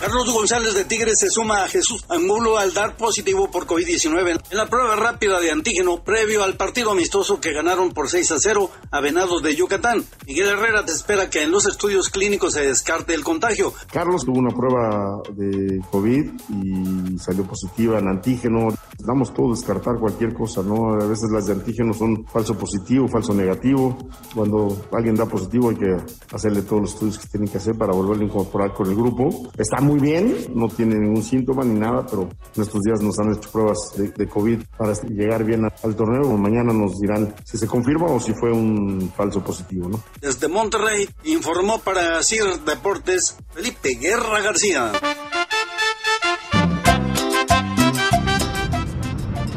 Carlos 0.00 0.32
González 0.32 0.74
de 0.74 0.84
Tigres 0.84 1.20
se 1.20 1.30
suma 1.30 1.64
a 1.64 1.68
Jesús 1.68 2.04
Angulo 2.08 2.58
al 2.58 2.74
dar 2.74 2.96
positivo 2.96 3.48
por 3.50 3.66
COVID-19 3.66 4.40
en 4.50 4.56
la 4.56 4.66
prueba 4.66 4.96
rápida 4.96 5.40
de 5.40 5.50
antígeno 5.50 6.02
previo 6.02 6.42
al 6.42 6.56
partido 6.56 6.90
amistoso 6.90 7.40
que 7.40 7.52
ganaron 7.52 7.92
por 7.92 8.08
6 8.08 8.32
a 8.32 8.38
0 8.38 8.70
a 8.90 9.00
Venados 9.00 9.42
de 9.42 9.54
Yucatán. 9.54 10.04
Miguel 10.26 10.48
Herrera 10.48 10.84
te 10.84 10.92
espera 10.92 11.30
que 11.30 11.42
en 11.42 11.50
los 11.50 11.66
estudios 11.66 12.10
clínicos 12.10 12.54
se 12.54 12.62
descarte 12.62 13.14
el 13.14 13.24
contagio. 13.24 13.72
Carlos 13.92 14.24
tuvo 14.24 14.38
una 14.38 14.54
prueba 14.54 15.22
de 15.34 15.80
COVID 15.90 16.30
y 16.50 17.18
salió 17.18 17.44
positiva 17.44 17.98
en 17.98 18.08
antígeno. 18.08 18.68
Damos 18.98 19.32
todo 19.32 19.54
descartar 19.54 19.98
cualquier 19.98 20.34
cosa, 20.34 20.62
¿no? 20.62 20.92
A 21.00 21.06
veces 21.06 21.30
las 21.30 21.46
de 21.46 21.52
antígeno 21.52 21.94
son 21.94 22.26
falso 22.26 22.56
positivo, 22.58 23.08
falso 23.08 23.32
negativo. 23.32 23.96
Cuando 24.34 24.88
alguien 24.92 25.14
da 25.14 25.26
positivo 25.26 25.70
hay 25.70 25.76
que 25.76 25.96
hacerle 26.34 26.62
todos 26.62 26.82
los 26.82 26.92
estudios 26.92 27.18
que 27.18 27.28
tienen 27.28 27.48
que 27.48 27.58
hacer 27.58 27.75
para 27.76 27.92
volverlo 27.92 28.24
a 28.24 28.26
incorporar 28.26 28.72
con 28.72 28.88
el 28.88 28.96
grupo. 28.96 29.50
Está 29.56 29.80
muy 29.80 30.00
bien, 30.00 30.34
no 30.54 30.68
tiene 30.68 30.96
ningún 30.96 31.22
síntoma 31.22 31.64
ni 31.64 31.78
nada, 31.78 32.04
pero 32.08 32.22
en 32.54 32.62
estos 32.62 32.82
días 32.82 33.00
nos 33.00 33.18
han 33.18 33.32
hecho 33.34 33.50
pruebas 33.50 33.78
de, 33.96 34.10
de 34.10 34.28
COVID 34.28 34.62
para 34.76 34.92
llegar 35.04 35.44
bien 35.44 35.64
al, 35.64 35.74
al 35.82 35.96
torneo. 35.96 36.36
Mañana 36.36 36.72
nos 36.72 36.98
dirán 36.98 37.34
si 37.44 37.58
se 37.58 37.66
confirma 37.66 38.06
o 38.06 38.20
si 38.20 38.32
fue 38.34 38.52
un 38.52 39.12
falso 39.16 39.42
positivo, 39.42 39.88
¿no? 39.88 40.00
Desde 40.20 40.48
Monterrey 40.48 41.08
informó 41.24 41.78
para 41.78 42.22
CIR 42.22 42.60
Deportes 42.64 43.36
Felipe 43.52 43.94
Guerra 44.00 44.40
García. 44.40 44.92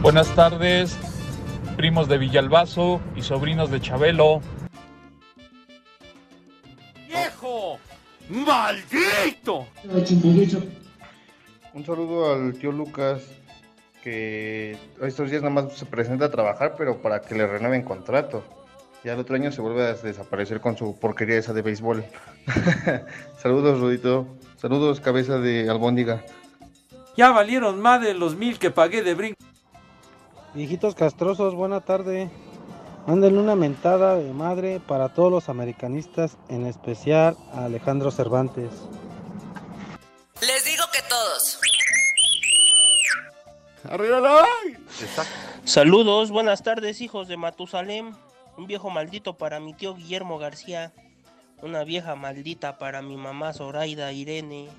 Buenas 0.01 0.33
tardes, 0.33 0.95
primos 1.75 2.07
de 2.07 2.17
Villalbazo 2.17 3.01
y 3.15 3.21
sobrinos 3.21 3.69
de 3.69 3.81
Chabelo. 3.81 4.39
¡Viejo! 7.07 7.77
¡Maldito! 8.29 9.65
Un 11.73 11.85
saludo 11.85 12.31
al 12.31 12.53
tío 12.53 12.71
Lucas, 12.71 13.23
que 14.03 14.77
estos 15.01 15.31
días 15.31 15.41
nada 15.41 15.53
más 15.53 15.73
se 15.73 15.85
presenta 15.85 16.25
a 16.25 16.31
trabajar, 16.31 16.75
pero 16.77 17.01
para 17.01 17.21
que 17.21 17.33
le 17.33 17.47
renueven 17.47 17.81
contrato. 17.81 18.43
Ya 19.03 19.13
el 19.13 19.19
otro 19.19 19.35
año 19.35 19.51
se 19.51 19.61
vuelve 19.61 19.83
a 19.83 19.93
desaparecer 19.93 20.61
con 20.61 20.77
su 20.77 20.99
porquería 20.99 21.37
esa 21.37 21.53
de 21.53 21.63
béisbol. 21.63 22.05
Saludos, 23.41 23.79
Rudito. 23.79 24.27
Saludos, 24.57 24.99
cabeza 24.99 25.39
de 25.39 25.69
albóndiga. 25.69 26.23
Ya 27.17 27.31
valieron 27.31 27.81
más 27.81 28.01
de 28.01 28.13
los 28.13 28.35
mil 28.35 28.59
que 28.59 28.69
pagué 28.69 29.01
de 29.01 29.15
brinco. 29.15 29.37
Viejitos 30.53 30.93
castrosos, 30.95 31.55
buena 31.55 31.81
tarde. 31.81 32.29
Mándenle 33.09 33.39
una 33.39 33.55
mentada 33.55 34.17
de 34.17 34.31
madre 34.33 34.79
para 34.79 35.09
todos 35.09 35.31
los 35.31 35.49
americanistas, 35.49 36.37
en 36.47 36.67
especial 36.67 37.35
a 37.51 37.65
Alejandro 37.65 38.11
Cervantes. 38.11 38.69
Les 40.41 40.63
digo 40.63 40.83
que 40.93 41.01
todos. 41.09 41.59
¡Arriba 43.85 44.45
Saludos, 45.63 46.29
buenas 46.29 46.61
tardes, 46.61 47.01
hijos 47.01 47.27
de 47.27 47.35
Matusalem. 47.35 48.13
Un 48.57 48.67
viejo 48.67 48.91
maldito 48.91 49.35
para 49.39 49.59
mi 49.59 49.73
tío 49.73 49.95
Guillermo 49.95 50.37
García. 50.37 50.93
Una 51.63 51.83
vieja 51.83 52.13
maldita 52.13 52.77
para 52.77 53.01
mi 53.01 53.17
mamá 53.17 53.53
Zoraida 53.53 54.11
Irene. 54.11 54.69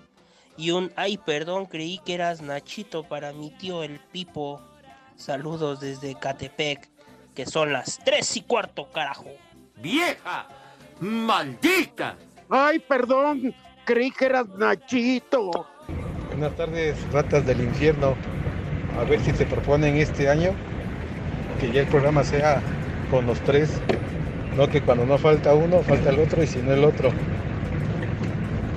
Y 0.57 0.71
un 0.71 0.93
ay, 0.95 1.19
perdón, 1.19 1.67
creí 1.67 1.99
que 1.99 2.15
eras 2.15 2.43
Nachito 2.43 3.03
para 3.03 3.33
mi 3.33 3.51
tío 3.51 3.83
el 3.83 3.99
Pipo. 3.99 4.61
Saludos 5.17 5.81
desde 5.81 6.15
Catepec, 6.15 6.89
que 7.41 7.47
son 7.47 7.73
las 7.73 7.99
tres 8.05 8.37
y 8.37 8.43
cuarto, 8.43 8.91
carajo. 8.93 9.31
¡Vieja! 9.77 10.47
¡Maldita! 11.01 12.17
Ay, 12.51 12.81
perdón, 12.81 13.55
creí 13.87 14.11
que 14.11 14.27
eras 14.27 14.47
Nachito. 14.59 15.67
Buenas 16.29 16.55
tardes, 16.55 16.99
ratas 17.13 17.47
del 17.47 17.63
infierno. 17.63 18.15
A 18.99 19.05
ver 19.05 19.21
si 19.21 19.33
se 19.33 19.47
proponen 19.47 19.97
este 19.97 20.29
año 20.29 20.51
que 21.59 21.73
ya 21.73 21.81
el 21.81 21.87
programa 21.87 22.25
sea 22.25 22.61
con 23.11 23.27
los 23.27 23.41
tres. 23.41 23.71
No 24.55 24.69
que 24.69 24.83
cuando 24.83 25.07
no 25.07 25.17
falta 25.17 25.55
uno, 25.55 25.81
falta 25.83 26.11
el 26.11 26.19
otro 26.19 26.43
y 26.43 26.47
si 26.47 26.59
no 26.59 26.75
el 26.75 26.85
otro. 26.85 27.11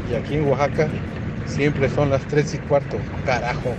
Y 0.09 0.15
aquí 0.15 0.35
en 0.35 0.47
Oaxaca 0.47 0.87
siempre 1.47 1.89
son 1.89 2.11
las 2.11 2.25
tres 2.29 2.53
y 2.53 2.59
cuarto. 2.59 2.95
Carajo. 3.25 3.75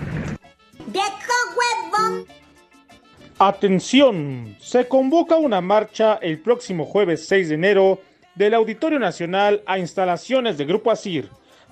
Atención, 3.38 4.56
se 4.60 4.86
convoca 4.86 5.36
una 5.36 5.60
marcha 5.60 6.20
el 6.22 6.38
próximo 6.38 6.86
jueves 6.86 7.26
6 7.26 7.48
de 7.48 7.54
enero 7.56 8.00
del 8.36 8.54
Auditorio 8.54 9.00
Nacional 9.00 9.62
a 9.66 9.78
instalaciones 9.78 10.56
de 10.56 10.64
Grupo 10.64 10.92
Asir 10.92 11.30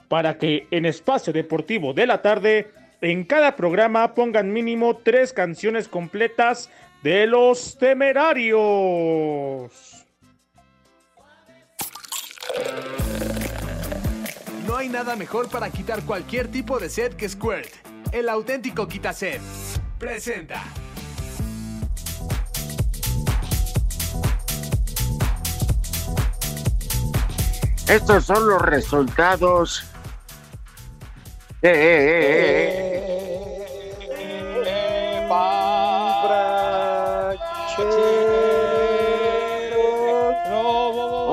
para 0.08 0.38
que 0.38 0.66
en 0.72 0.86
espacio 0.86 1.32
deportivo 1.32 1.94
de 1.94 2.06
la 2.06 2.20
tarde 2.20 2.70
en 3.00 3.24
cada 3.24 3.54
programa 3.54 4.14
pongan 4.14 4.52
mínimo 4.52 4.96
tres 4.96 5.32
canciones 5.32 5.86
completas 5.86 6.68
de 7.02 7.26
los 7.26 7.78
temerarios. 7.78 8.52
No 14.66 14.76
hay 14.76 14.88
nada 14.88 15.14
mejor 15.16 15.48
para 15.48 15.70
quitar 15.70 16.02
cualquier 16.02 16.48
tipo 16.48 16.80
de 16.80 16.88
sed 16.88 17.14
que 17.14 17.28
Squirt. 17.28 17.70
El 18.10 18.28
auténtico 18.28 18.88
quitased. 18.88 19.40
Presenta. 19.98 20.62
Estos 27.92 28.24
son 28.24 28.48
los 28.48 28.62
resultados. 28.62 29.84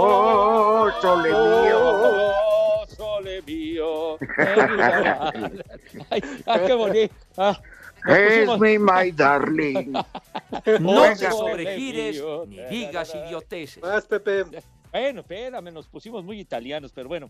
Oh, 0.01 0.89
sole 1.01 1.29
mío. 1.29 2.87
Sole 2.95 3.41
mío. 3.41 4.17
Ay, 6.09 6.21
ay, 6.45 6.61
qué 6.65 6.73
bonito. 6.73 7.13
Ah, 7.37 7.59
Es 8.07 8.59
mi 8.59 8.77
my 8.79 9.11
darling. 9.11 9.93
No 10.79 11.03
te 11.15 11.29
sobregires 11.31 12.21
ni 12.47 12.59
digas 12.69 13.13
idioteces. 13.13 13.83
Más, 13.83 14.05
Pepe. 14.05 14.45
Bueno, 14.91 15.21
espérame, 15.21 15.71
nos 15.71 15.87
pusimos 15.87 16.23
muy 16.23 16.39
italianos, 16.39 16.91
pero 16.93 17.07
bueno. 17.07 17.29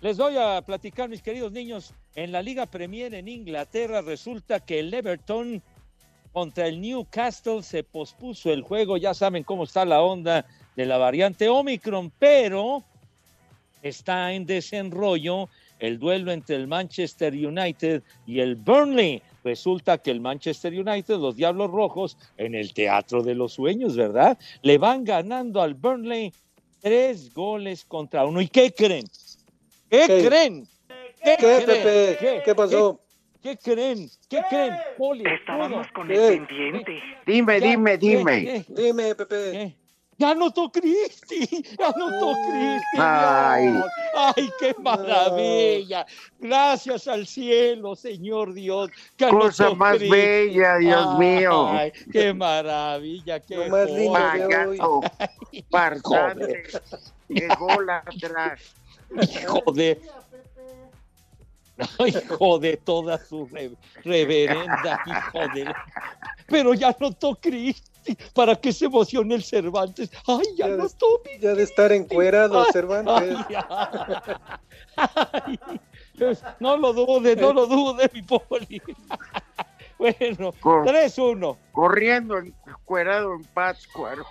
Les 0.00 0.16
voy 0.16 0.36
a 0.38 0.62
platicar, 0.62 1.08
mis 1.08 1.20
queridos 1.20 1.52
niños. 1.52 1.92
En 2.14 2.32
la 2.32 2.40
Liga 2.40 2.66
Premier 2.66 3.14
en 3.14 3.28
Inglaterra 3.28 4.00
resulta 4.00 4.60
que 4.60 4.78
el 4.78 4.94
Everton 4.94 5.62
contra 6.32 6.68
el 6.68 6.80
Newcastle 6.80 7.62
se 7.62 7.82
pospuso 7.82 8.52
el 8.52 8.62
juego. 8.62 8.96
Ya 8.96 9.12
saben 9.12 9.42
cómo 9.42 9.64
está 9.64 9.84
la 9.84 10.00
onda 10.00 10.46
de 10.76 10.86
la 10.86 10.96
variante 10.96 11.48
Omicron, 11.48 12.12
pero 12.18 12.82
está 13.82 14.32
en 14.32 14.46
desenrollo 14.46 15.48
el 15.80 15.98
duelo 15.98 16.30
entre 16.30 16.56
el 16.56 16.68
Manchester 16.68 17.34
United 17.34 18.02
y 18.26 18.40
el 18.40 18.54
Burnley. 18.54 19.22
Resulta 19.42 19.98
que 19.98 20.10
el 20.10 20.20
Manchester 20.20 20.72
United, 20.72 21.16
los 21.16 21.36
Diablos 21.36 21.70
Rojos, 21.70 22.16
en 22.36 22.54
el 22.54 22.72
Teatro 22.72 23.22
de 23.22 23.34
los 23.34 23.54
Sueños, 23.54 23.96
¿verdad? 23.96 24.38
Le 24.62 24.78
van 24.78 25.04
ganando 25.04 25.60
al 25.60 25.74
Burnley 25.74 26.32
tres 26.80 27.32
goles 27.32 27.84
contra 27.84 28.24
uno. 28.24 28.40
¿Y 28.40 28.48
qué 28.48 28.72
creen? 28.72 29.06
¿Qué, 29.88 30.06
¿Qué? 30.06 30.24
creen? 30.26 30.66
¿Qué, 31.22 31.36
creen? 31.38 31.66
Pepe? 31.66 32.42
¿Qué 32.44 32.54
pasó? 32.54 33.00
¿Qué, 33.42 33.56
qué 33.56 33.72
creen? 33.72 34.10
¿Qué 34.28 34.42
creen? 34.48 34.74
Poli, 34.96 35.24
Estábamos 35.26 35.86
con 35.92 36.10
el 36.10 36.46
pendiente. 36.46 37.00
Dime, 37.26 37.60
dime, 37.60 37.98
¿qué, 37.98 38.06
dime. 38.06 38.42
qué? 38.42 38.64
Dime, 38.68 39.14
Pepe. 39.14 39.76
Ya 40.20 40.32
anotó 40.32 40.70
Cristi, 40.70 41.46
ya 41.78 41.86
anotó 41.86 42.34
Cristi. 42.46 42.98
Ay. 42.98 43.82
Ay, 44.14 44.50
qué 44.60 44.74
maravilla. 44.78 46.04
Gracias 46.38 47.08
al 47.08 47.26
cielo, 47.26 47.96
Señor 47.96 48.52
Dios. 48.52 48.90
que 49.16 49.28
Cosa 49.28 49.70
más 49.72 49.96
Cristi. 49.96 50.10
bella, 50.10 50.76
Dios 50.76 51.18
mío. 51.18 51.68
Ay, 51.68 51.92
qué 52.12 52.34
maravilla, 52.34 53.40
qué 53.40 53.56
Lo 53.56 53.68
más 53.68 53.90
lindo. 53.90 54.12
Payaso, 54.12 55.00
farsante, 55.70 56.64
ególatra. 57.30 58.58
Hijo 59.22 59.72
de. 59.72 60.02
Hijo 62.06 62.58
de 62.58 62.76
toda 62.76 63.18
su 63.24 63.46
re- 63.46 63.70
reverenda, 64.04 65.00
hijo 65.06 65.38
de. 65.54 65.72
Pero 66.46 66.74
ya 66.74 66.94
notó 66.98 67.34
Cristi, 67.36 68.16
para 68.34 68.56
que 68.56 68.72
se 68.72 68.86
emocione 68.86 69.34
el 69.36 69.42
Cervantes. 69.44 70.10
Ay, 70.26 70.44
ya 70.56 70.66
Ya 70.66 70.72
de- 70.72 70.78
notó 70.78 71.06
mi 71.24 71.38
Ya 71.40 71.54
de 71.54 71.62
estar 71.62 71.92
encuerado, 71.92 72.60
Ay, 72.60 72.72
Cervantes. 72.72 73.38
ay, 73.68 74.36
ay. 74.96 75.60
No 76.58 76.76
lo 76.76 76.92
dude, 76.92 77.34
no 77.36 77.52
lo 77.52 77.66
dude, 77.66 78.10
mi 78.12 78.22
poli. 78.22 78.82
Bueno, 80.00 80.54
Cor- 80.60 80.86
3-1. 80.86 81.58
Corriendo 81.72 82.38
encuerado 82.38 83.34
en 83.34 83.44
Pátzcuaro. 83.52 84.24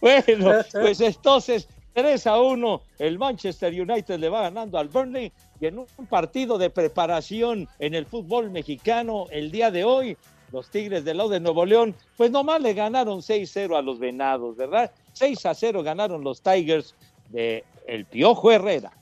Bueno, 0.00 0.52
pues 0.72 1.00
entonces 1.00 1.68
3 1.96 2.26
a 2.26 2.38
1, 2.38 2.82
el 2.98 3.18
Manchester 3.18 3.72
United 3.72 4.18
le 4.18 4.28
va 4.28 4.42
ganando 4.42 4.76
al 4.78 4.88
Burnley 4.88 5.32
y 5.58 5.66
en 5.66 5.78
un 5.78 6.06
partido 6.06 6.58
de 6.58 6.68
preparación 6.68 7.66
en 7.78 7.94
el 7.94 8.04
fútbol 8.04 8.50
mexicano 8.50 9.24
el 9.30 9.50
día 9.50 9.70
de 9.70 9.84
hoy, 9.84 10.18
los 10.52 10.68
Tigres 10.68 11.06
del 11.06 11.16
lado 11.16 11.30
de 11.30 11.40
Nuevo 11.40 11.64
León, 11.64 11.94
pues 12.18 12.30
nomás 12.30 12.60
le 12.60 12.74
ganaron 12.74 13.22
6-0 13.22 13.78
a 13.78 13.80
los 13.80 13.98
Venados, 13.98 14.56
¿verdad? 14.58 14.90
6 15.14 15.46
a 15.46 15.54
0 15.54 15.82
ganaron 15.82 16.22
los 16.22 16.42
Tigers 16.42 16.94
de 17.30 17.64
El 17.86 18.04
Piojo 18.04 18.52
Herrera. 18.52 18.92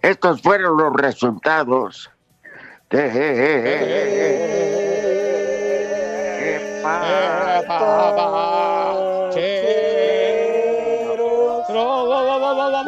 Estos 0.00 0.40
fueron 0.40 0.78
los 0.78 0.94
resultados. 0.94 2.10
de- 2.90 3.24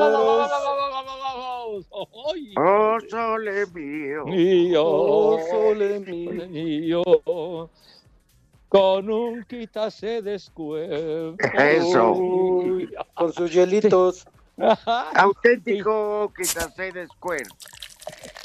¿Qué 0.06 1.86
Oh, 2.56 2.98
sole 3.08 3.66
mío. 3.66 4.24
Mío, 4.24 5.38
sole 5.50 6.00
mío, 6.00 7.02
con 8.68 9.10
un 9.10 9.44
quítase 9.44 10.22
descuerdo. 10.22 11.36
Eso. 11.54 12.14
Con 13.14 13.32
sus 13.32 13.52
hielitos. 13.52 14.26
Auténtico 15.14 16.32
quizás 16.36 16.74
de 16.76 17.06
Square. 17.08 17.44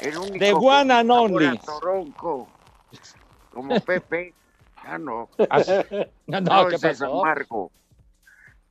El 0.01 0.17
único 0.17 0.45
De 0.45 0.53
one 0.53 0.93
and 0.93 1.09
con 1.09 1.29
sabor 1.29 1.31
only. 1.31 1.45
a 1.47 1.55
Toronco. 1.61 2.47
Como 3.53 3.79
Pepe. 3.81 4.33
Ah, 4.83 4.97
no. 4.97 5.29
Ah. 5.49 5.61
No, 6.27 6.41
No, 6.41 6.67
¿qué 6.67 6.75
ese 6.75 6.89
es 6.91 6.99
pasó? 6.99 7.21
amargo. 7.21 7.71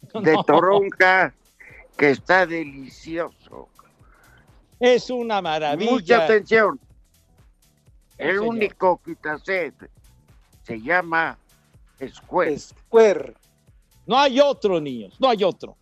De 0.15 0.33
No. 0.33 0.45
toronca 0.45 1.33
que 2.01 2.13
está 2.13 2.47
delicioso. 2.47 3.69
Es 4.81 5.11
una 5.11 5.43
maravilla. 5.43 5.91
Mucha 5.91 6.25
atención. 6.25 6.81
El 8.17 8.39
señor. 8.39 8.49
único 8.49 9.01
quitaset 9.05 9.75
se 10.63 10.81
llama 10.81 11.37
Square. 12.03 12.59
Square. 12.59 13.35
No 14.07 14.19
hay 14.19 14.41
otro, 14.41 14.81
niños, 14.81 15.15
no 15.21 15.29
hay 15.29 15.45
otro. 15.45 15.77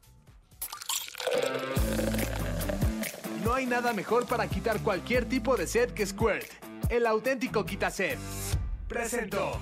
No 3.44 3.54
hay 3.54 3.66
nada 3.66 3.92
mejor 3.92 4.26
para 4.26 4.48
quitar 4.48 4.81
cualquier 4.81 5.24
tipo 5.28 5.57
de 5.57 5.68
set 5.68 5.94
que 5.94 6.04
Squirt. 6.04 6.50
El 6.90 7.07
auténtico 7.07 7.64
quitaset. 7.64 8.18
Presentó. 8.88 9.61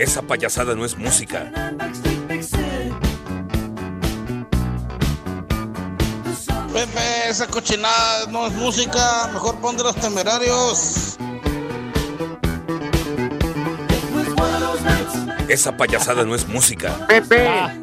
Esa 0.00 0.22
payasada 0.22 0.74
no 0.74 0.86
es 0.86 0.96
música. 0.96 1.52
Pepe, 6.72 7.28
esa 7.28 7.46
cochinada 7.46 8.24
no 8.30 8.46
es 8.46 8.54
música, 8.54 9.28
mejor 9.30 9.60
pon 9.60 9.76
de 9.76 9.82
los 9.82 9.94
temerarios. 9.96 11.18
Esa 15.48 15.76
payasada 15.76 16.24
no 16.24 16.34
es 16.34 16.48
música. 16.48 17.06
Pepe. 17.06 17.46
Ah, 17.46 17.74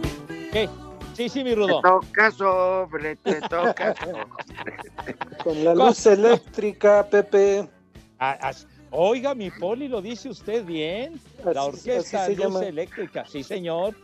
¿Qué? 0.51 0.67
Sí, 1.13 1.29
sí, 1.29 1.43
mi 1.43 1.53
Rudo. 1.53 1.81
Te 1.81 1.87
toca 1.87 2.31
sobre, 2.31 3.15
te 3.17 3.41
toca 3.41 3.93
Con 5.43 5.63
la 5.63 5.75
luz 5.75 6.03
eléctrica, 6.07 7.07
Pepe. 7.07 7.69
Ah, 8.17 8.35
ah, 8.41 8.53
Oiga, 8.91 9.35
mi 9.35 9.51
poli, 9.51 9.87
lo 9.87 10.01
dice 10.01 10.29
usted 10.29 10.65
bien. 10.65 11.19
La 11.43 11.63
orquesta 11.63 12.23
así 12.23 12.35
se 12.35 12.43
Luz 12.43 12.53
llama. 12.53 12.65
Eléctrica, 12.65 13.25
sí, 13.25 13.43
señor. 13.43 13.95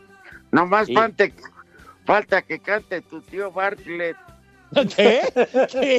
Nomás 0.52 0.86
Sí. 0.86 0.94
falta, 0.94 1.24
falta 2.04 2.42
que 2.42 2.58
cante 2.60 3.00
tu 3.00 3.20
tío 3.22 3.50
Bartlett. 3.50 4.16
¿Qué? 4.96 5.22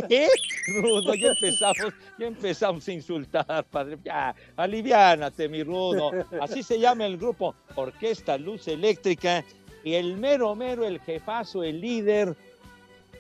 ¿Qué? 0.10 0.28
Rudo, 0.82 1.14
ya 1.16 1.30
empezamos, 1.30 1.94
ya 2.20 2.28
empezamos 2.28 2.88
a 2.88 2.92
insultar, 2.92 3.66
padre. 3.72 3.98
Ya, 4.04 4.36
aliviánate, 4.58 5.48
mi 5.50 5.64
Rudo. 5.64 6.12
Así 6.42 6.62
se 6.62 6.80
llama 6.80 7.06
el 7.06 7.18
grupo 7.18 7.56
Orquesta 7.76 8.38
Luz 8.38 8.68
Eléctrica. 8.68 9.44
Y 9.84 9.94
el 9.94 10.18
mero, 10.18 10.56
mero, 10.56 10.84
el 10.84 11.00
jefazo, 11.00 11.64
el 11.64 11.80
líder 11.80 12.36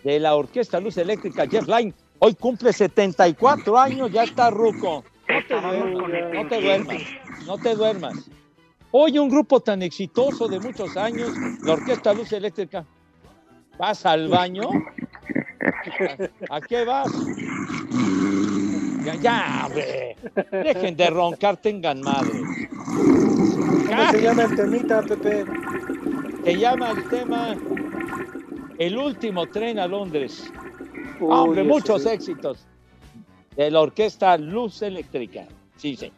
de 0.04 0.20
la 0.20 0.36
Orquesta 0.36 0.80
Luz 0.80 0.98
Eléctrica, 0.98 1.48
Jeff 1.48 1.68
Line, 1.68 1.94
hoy 2.20 2.34
cumple 2.36 2.74
74 2.74 3.78
años, 3.78 4.12
ya 4.12 4.24
está 4.24 4.50
ruco. 4.50 5.04
No 5.50 5.62
te 5.62 5.62
duermas, 5.62 6.34
no 6.34 6.48
te 6.48 6.62
duermas, 6.62 7.02
no 7.46 7.58
te 7.58 7.76
duermas. 7.76 8.30
Hoy 8.92 9.20
un 9.20 9.30
grupo 9.30 9.60
tan 9.60 9.82
exitoso 9.84 10.48
de 10.48 10.60
muchos 10.60 10.98
años, 10.98 11.32
la 11.64 11.74
Orquesta 11.74 12.14
Luz 12.14 12.32
Eléctrica. 12.32 12.86
¿Vas 13.78 14.06
al 14.06 14.28
baño? 14.28 14.70
¿A 16.50 16.62
qué 16.62 16.86
vas? 16.86 17.12
Ya, 19.04 19.16
ya, 19.16 19.64
hombre. 19.66 20.16
Dejen 20.52 20.96
de 20.96 21.10
roncar, 21.10 21.58
tengan 21.58 22.02
madre. 22.02 22.42
¿Cómo 23.88 24.12
se 24.12 24.22
llama 24.22 24.44
el 24.44 24.56
temita, 24.56 25.02
Pepe? 25.04 25.46
Se 26.44 26.58
llama 26.58 26.92
el 26.92 27.08
tema 27.10 27.56
El 28.80 28.98
último 28.98 29.46
tren 29.48 29.78
a 29.78 29.88
Londres. 29.88 30.52
Uy, 31.20 31.28
Hombre, 31.30 31.64
muchos 31.64 32.04
sí. 32.04 32.10
éxitos 32.10 32.66
de 33.56 33.72
la 33.72 33.82
orquesta 33.82 34.38
Luz 34.38 34.82
Eléctrica. 34.82 35.46
Sí, 35.78 35.96
sí. 35.96 36.12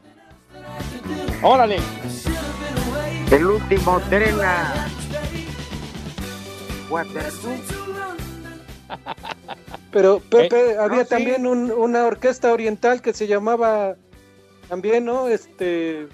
Órale. 1.42 1.78
El 3.32 3.46
último 3.46 4.00
tren 4.10 4.36
a 4.42 4.88
Waterloo. 6.90 7.58
Pero 9.92 10.20
Pepe, 10.20 10.72
Eh, 10.72 10.78
había 10.78 10.98
no, 11.00 11.04
sí. 11.04 11.10
también 11.10 11.48
un- 11.48 11.72
una 11.72 12.06
orquesta 12.06 12.54
oriental 12.54 13.02
que 13.02 13.14
se 13.14 13.28
llamaba 13.28 13.96
también, 14.70 15.06
¿no? 15.06 15.28
Este, 15.28 16.08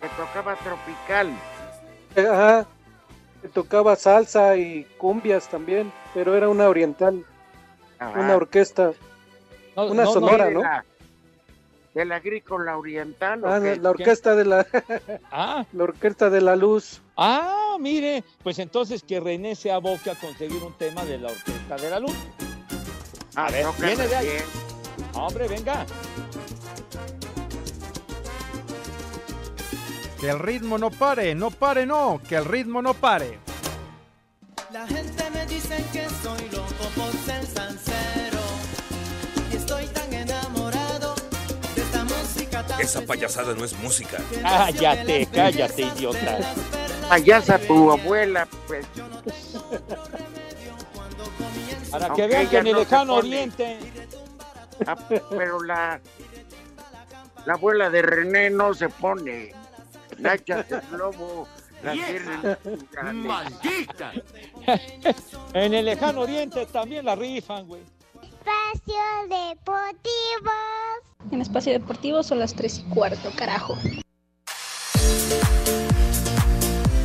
que 0.00 0.08
tocaba 0.16 0.56
tropical. 0.56 1.28
eh, 2.16 2.26
ajá, 2.26 2.66
que 3.42 3.48
tocaba 3.48 3.94
salsa 3.96 4.56
y 4.56 4.84
cumbias 4.98 5.48
también, 5.48 5.92
pero 6.12 6.34
era 6.34 6.48
una 6.48 6.68
oriental, 6.68 7.24
Ajá. 7.98 8.18
una 8.18 8.34
orquesta, 8.36 8.92
No, 9.76 9.86
una 9.86 10.02
no, 10.04 10.08
no, 10.08 10.12
sonora, 10.12 10.50
¿no? 10.50 10.62
De 11.94 12.04
la 12.04 12.16
agrícola 12.16 12.76
oriental. 12.76 13.44
¿o 13.44 13.48
Ah, 13.48 13.58
la 13.58 13.90
orquesta 13.90 14.34
de 14.36 14.44
la, 14.44 14.66
Ah, 15.32 15.64
la 15.72 15.84
orquesta 15.84 16.30
de 16.30 16.40
la 16.40 16.54
luz. 16.56 17.00
ah, 17.16 17.76
mire. 17.80 18.22
Pues 18.42 18.58
entonces 18.60 19.02
que 19.02 19.18
René 19.20 19.54
se 19.56 19.72
aboque 19.72 20.10
a 20.10 20.14
conseguir 20.14 20.62
un 20.62 20.72
tema 20.78 21.04
de 21.04 21.18
la 21.18 21.30
orquesta 21.30 21.76
de 21.76 21.90
la 21.90 21.98
luz. 22.00 22.14
Ah, 23.34 23.46
A 23.46 23.50
ver, 23.50 23.64
toca 23.64 23.86
viene 23.86 24.06
de 24.08 24.16
ahí. 24.16 24.26
bien. 24.26 24.44
Hombre, 25.14 25.48
venga. 25.48 25.84
Que 30.20 30.28
el 30.30 30.38
ritmo 30.38 30.76
no 30.78 30.90
pare, 30.90 31.34
no 31.34 31.50
pare, 31.50 31.86
no, 31.86 32.20
que 32.28 32.36
el 32.36 32.44
ritmo 32.44 32.82
no 32.82 32.92
pare. 32.94 33.38
La 34.70 34.86
gente 34.86 35.30
me 35.30 35.46
dice 35.46 35.82
que 35.92 36.08
Esa 42.80 43.02
payasada 43.02 43.54
no 43.54 43.64
es 43.64 43.74
música. 43.78 44.18
Cállate, 44.42 45.26
cállate, 45.26 45.82
idiota. 45.82 46.38
Payasa 47.08 47.58
tu 47.58 47.90
abuela, 47.90 48.46
pues. 48.66 48.86
Para 51.90 52.06
Aunque 52.06 52.22
que 52.22 52.28
vean 52.28 52.48
que 52.48 52.58
en 52.58 52.66
el 52.68 52.72
no 52.72 52.78
lejano 52.80 53.14
oriente. 53.14 53.78
Ah, 54.86 54.96
pero 55.30 55.62
la, 55.62 56.00
la 57.44 57.52
abuela 57.54 57.90
de 57.90 58.02
René 58.02 58.50
no 58.50 58.72
se 58.72 58.88
pone. 58.88 59.52
Nacha 60.18 60.62
de 60.62 60.80
lobo. 60.96 61.46
La 61.82 61.92
tiene 61.92 62.56
¡Maldita! 63.12 64.12
En 65.54 65.72
el 65.74 65.86
lejano 65.86 66.20
oriente 66.20 66.66
también 66.66 67.06
la 67.06 67.16
rifan, 67.16 67.66
güey. 67.66 67.82
Espacio 68.40 68.94
Deportivo. 69.28 70.50
En 71.30 71.42
Espacio 71.42 71.72
Deportivo 71.72 72.22
son 72.22 72.38
las 72.38 72.54
3 72.54 72.78
y 72.78 72.82
cuarto, 72.84 73.30
carajo. 73.36 73.76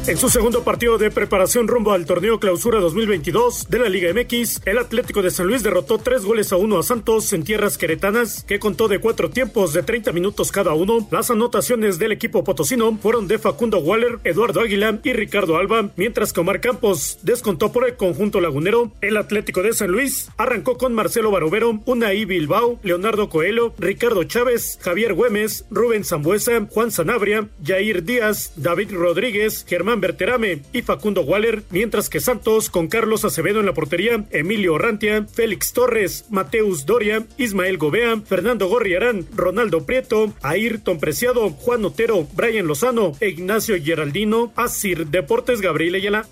En 0.08 0.18
su 0.18 0.30
segundo 0.30 0.64
partido 0.64 1.00
de 1.00 1.10
preparación 1.10 1.68
rumbo 1.68 1.92
al 1.92 2.06
torneo 2.06 2.40
Clausura 2.40 2.80
2022 2.80 3.70
de 3.70 3.80
la 3.80 3.90
Liga 3.90 4.14
MX, 4.14 4.62
el 4.68 4.78
Atlético 4.78 5.24
de 5.24 5.32
San 5.32 5.48
Luis 5.48 5.64
derrotó 5.64 5.98
tres 5.98 6.24
goles 6.24 6.54
a 6.54 6.58
uno 6.58 6.78
a 6.78 6.84
Santos 6.84 7.34
en 7.34 7.44
tierras 7.44 7.80
queretanas, 7.80 8.44
que 8.44 8.60
contó 8.60 8.88
de 8.88 9.00
cuatro 9.00 9.32
tiempos 9.32 9.74
de 9.74 9.82
30 9.82 10.12
minutos 10.12 10.52
cada 10.52 10.76
uno. 10.76 11.08
Las 11.10 11.32
anotaciones 11.32 11.98
del 11.98 12.12
equipo 12.12 12.44
potosino 12.44 12.96
fueron 13.02 13.28
de 13.28 13.40
Facundo 13.40 13.80
Waller, 13.80 14.20
Eduardo 14.24 14.62
Águila 14.62 15.00
y 15.04 15.12
Ricardo 15.14 15.58
Alba, 15.58 15.90
mientras 15.96 16.34
que 16.34 16.42
Omar 16.42 16.62
Campos 16.62 17.18
descontó 17.24 17.72
por 17.72 17.88
el 17.88 17.96
conjunto 17.96 18.40
lagunero. 18.40 18.92
El 19.02 19.18
Atlético 19.18 19.64
de 19.64 19.74
San 19.74 19.90
Luis 19.90 20.30
arrancó 20.38 20.78
con 20.78 20.94
Marcelo 20.94 21.32
Barovero, 21.32 21.82
Unai 21.86 22.26
Bilbao, 22.26 22.80
Leonardo 22.84 23.28
Coelho, 23.28 23.74
Ricardo 23.80 24.24
Chávez, 24.26 24.78
Javier 24.84 25.16
Güemes, 25.16 25.66
Rubén 25.72 26.04
Zambuesa, 26.04 26.68
Juan 26.70 26.92
Sanabria, 26.92 27.48
Jair 27.66 28.04
Díaz, 28.04 28.54
David 28.56 28.92
Rodríguez, 28.94 29.66
Germán 29.68 29.95
Berterame 30.02 30.62
y 30.74 30.82
Facundo 30.82 31.22
Waller, 31.22 31.64
mientras 31.70 32.10
que 32.10 32.20
Santos 32.20 32.70
con 32.70 32.88
Carlos 32.88 33.26
Acevedo 33.26 33.60
en 33.60 33.66
la 33.66 33.74
portería, 33.74 34.26
Emilio 34.32 34.74
Orrantia, 34.74 35.26
Félix 35.32 35.74
Torres, 35.74 36.26
Mateus 36.30 36.86
Doria, 36.86 37.26
Ismael 37.38 37.78
Gobea, 37.78 38.22
Fernando 38.22 38.68
Gorriarán, 38.68 39.28
Ronaldo 39.34 39.86
Prieto, 39.86 40.34
Ayrton 40.42 41.00
Preciado, 41.00 41.50
Juan 41.50 41.86
Otero, 41.86 42.28
Brian 42.34 42.68
Lozano 42.68 43.14
Ignacio 43.22 43.76
Geraldino, 43.82 44.52
Asir 44.56 45.08
Deportes 45.08 45.62
Gabriel 45.62 45.96
Ayala. 45.96 46.26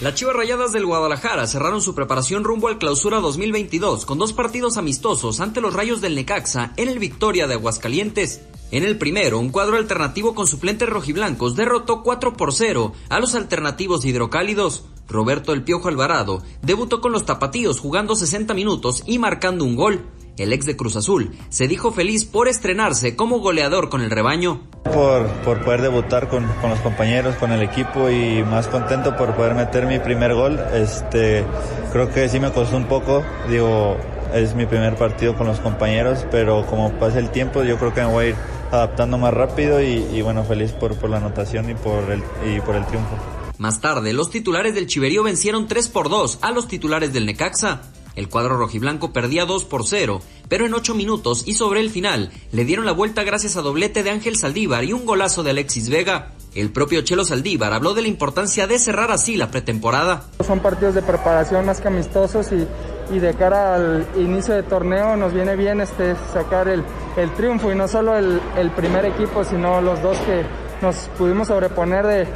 Las 0.00 0.14
Chivas 0.14 0.34
Rayadas 0.34 0.72
del 0.72 0.86
Guadalajara 0.86 1.46
cerraron 1.46 1.82
su 1.82 1.94
preparación 1.94 2.42
rumbo 2.42 2.68
al 2.68 2.78
Clausura 2.78 3.20
2022 3.20 4.06
con 4.06 4.18
dos 4.18 4.32
partidos 4.32 4.78
amistosos 4.78 5.40
ante 5.40 5.60
los 5.60 5.74
Rayos 5.74 6.00
del 6.00 6.14
Necaxa 6.14 6.72
en 6.78 6.88
el 6.88 6.98
Victoria 6.98 7.46
de 7.46 7.54
Aguascalientes. 7.54 8.40
En 8.72 8.84
el 8.84 8.98
primero, 8.98 9.40
un 9.40 9.50
cuadro 9.50 9.76
alternativo 9.76 10.34
con 10.34 10.46
suplentes 10.46 10.88
rojiblancos 10.88 11.56
derrotó 11.56 12.02
4 12.02 12.34
por 12.34 12.52
0 12.52 12.92
a 13.08 13.18
los 13.18 13.34
alternativos 13.34 14.04
hidrocálidos. 14.04 14.84
Roberto 15.08 15.52
El 15.52 15.64
Piojo 15.64 15.88
Alvarado 15.88 16.42
debutó 16.62 17.00
con 17.00 17.10
los 17.10 17.26
tapatíos 17.26 17.80
jugando 17.80 18.14
60 18.14 18.54
minutos 18.54 19.02
y 19.06 19.18
marcando 19.18 19.64
un 19.64 19.74
gol. 19.74 20.06
El 20.36 20.52
ex 20.52 20.64
de 20.66 20.76
Cruz 20.76 20.96
Azul 20.96 21.32
se 21.48 21.68
dijo 21.68 21.92
feliz 21.92 22.24
por 22.24 22.48
estrenarse 22.48 23.16
como 23.16 23.40
goleador 23.40 23.90
con 23.90 24.02
el 24.02 24.10
rebaño. 24.10 24.62
Por, 24.84 25.26
por 25.44 25.62
poder 25.62 25.82
debutar 25.82 26.28
con, 26.28 26.46
con, 26.60 26.70
los 26.70 26.78
compañeros, 26.80 27.34
con 27.36 27.50
el 27.52 27.62
equipo 27.62 28.08
y 28.08 28.42
más 28.44 28.68
contento 28.68 29.16
por 29.16 29.34
poder 29.34 29.54
meter 29.54 29.86
mi 29.86 29.98
primer 29.98 30.32
gol. 30.34 30.58
Este, 30.72 31.44
creo 31.92 32.10
que 32.10 32.28
sí 32.28 32.38
me 32.38 32.52
costó 32.52 32.76
un 32.76 32.86
poco, 32.86 33.22
digo, 33.50 33.98
es 34.34 34.54
mi 34.54 34.66
primer 34.66 34.96
partido 34.96 35.36
con 35.36 35.46
los 35.46 35.60
compañeros, 35.60 36.26
pero 36.30 36.66
como 36.66 36.92
pasa 36.92 37.18
el 37.18 37.30
tiempo 37.30 37.62
yo 37.64 37.78
creo 37.78 37.94
que 37.94 38.00
me 38.00 38.06
voy 38.06 38.24
a 38.24 38.28
ir 38.28 38.36
adaptando 38.70 39.18
más 39.18 39.34
rápido 39.34 39.80
y, 39.82 40.06
y 40.12 40.22
bueno, 40.22 40.44
feliz 40.44 40.72
por, 40.72 40.96
por 40.96 41.10
la 41.10 41.18
anotación 41.18 41.70
y 41.70 41.74
por, 41.74 42.10
el, 42.10 42.22
y 42.48 42.60
por 42.60 42.76
el 42.76 42.86
triunfo. 42.86 43.16
Más 43.58 43.80
tarde, 43.80 44.12
los 44.12 44.30
titulares 44.30 44.74
del 44.74 44.86
Chiverío 44.86 45.22
vencieron 45.22 45.66
3 45.66 45.88
por 45.88 46.08
2 46.08 46.38
a 46.40 46.50
los 46.50 46.66
titulares 46.66 47.12
del 47.12 47.26
Necaxa. 47.26 47.82
El 48.16 48.28
cuadro 48.28 48.56
rojiblanco 48.56 49.12
perdía 49.12 49.44
2 49.44 49.64
por 49.64 49.86
0, 49.86 50.20
pero 50.48 50.66
en 50.66 50.74
8 50.74 50.94
minutos 50.94 51.46
y 51.46 51.54
sobre 51.54 51.80
el 51.80 51.90
final 51.90 52.32
le 52.52 52.64
dieron 52.64 52.86
la 52.86 52.92
vuelta 52.92 53.22
gracias 53.22 53.56
a 53.56 53.62
doblete 53.62 54.02
de 54.02 54.10
Ángel 54.10 54.36
Saldívar 54.36 54.84
y 54.84 54.92
un 54.92 55.06
golazo 55.06 55.42
de 55.42 55.50
Alexis 55.50 55.90
Vega. 55.90 56.32
El 56.54 56.72
propio 56.72 57.02
Chelo 57.02 57.24
Saldívar 57.24 57.72
habló 57.72 57.94
de 57.94 58.02
la 58.02 58.08
importancia 58.08 58.66
de 58.66 58.78
cerrar 58.78 59.12
así 59.12 59.36
la 59.36 59.50
pretemporada. 59.50 60.24
Son 60.44 60.58
partidos 60.60 60.94
de 60.94 61.02
preparación 61.02 61.64
más 61.66 61.80
que 61.80 61.88
amistosos 61.88 62.50
y, 62.52 62.66
y 63.12 63.18
de 63.18 63.34
cara 63.34 63.74
al 63.74 64.06
inicio 64.16 64.54
de 64.54 64.62
torneo 64.62 65.16
nos 65.16 65.32
viene 65.32 65.56
bien 65.56 65.80
este, 65.80 66.14
sacar 66.32 66.68
el, 66.68 66.84
el 67.16 67.30
triunfo 67.34 67.72
y 67.72 67.74
no 67.74 67.88
solo 67.88 68.16
el, 68.16 68.40
el, 68.56 68.70
primer 68.70 69.04
equipo, 69.04 69.44
sino 69.44 69.80
los 69.80 70.00
dos 70.02 70.16
que 70.18 70.44
nos 70.80 70.96
pudimos 71.18 71.48
sobreponer 71.48 72.06
de, 72.06 72.26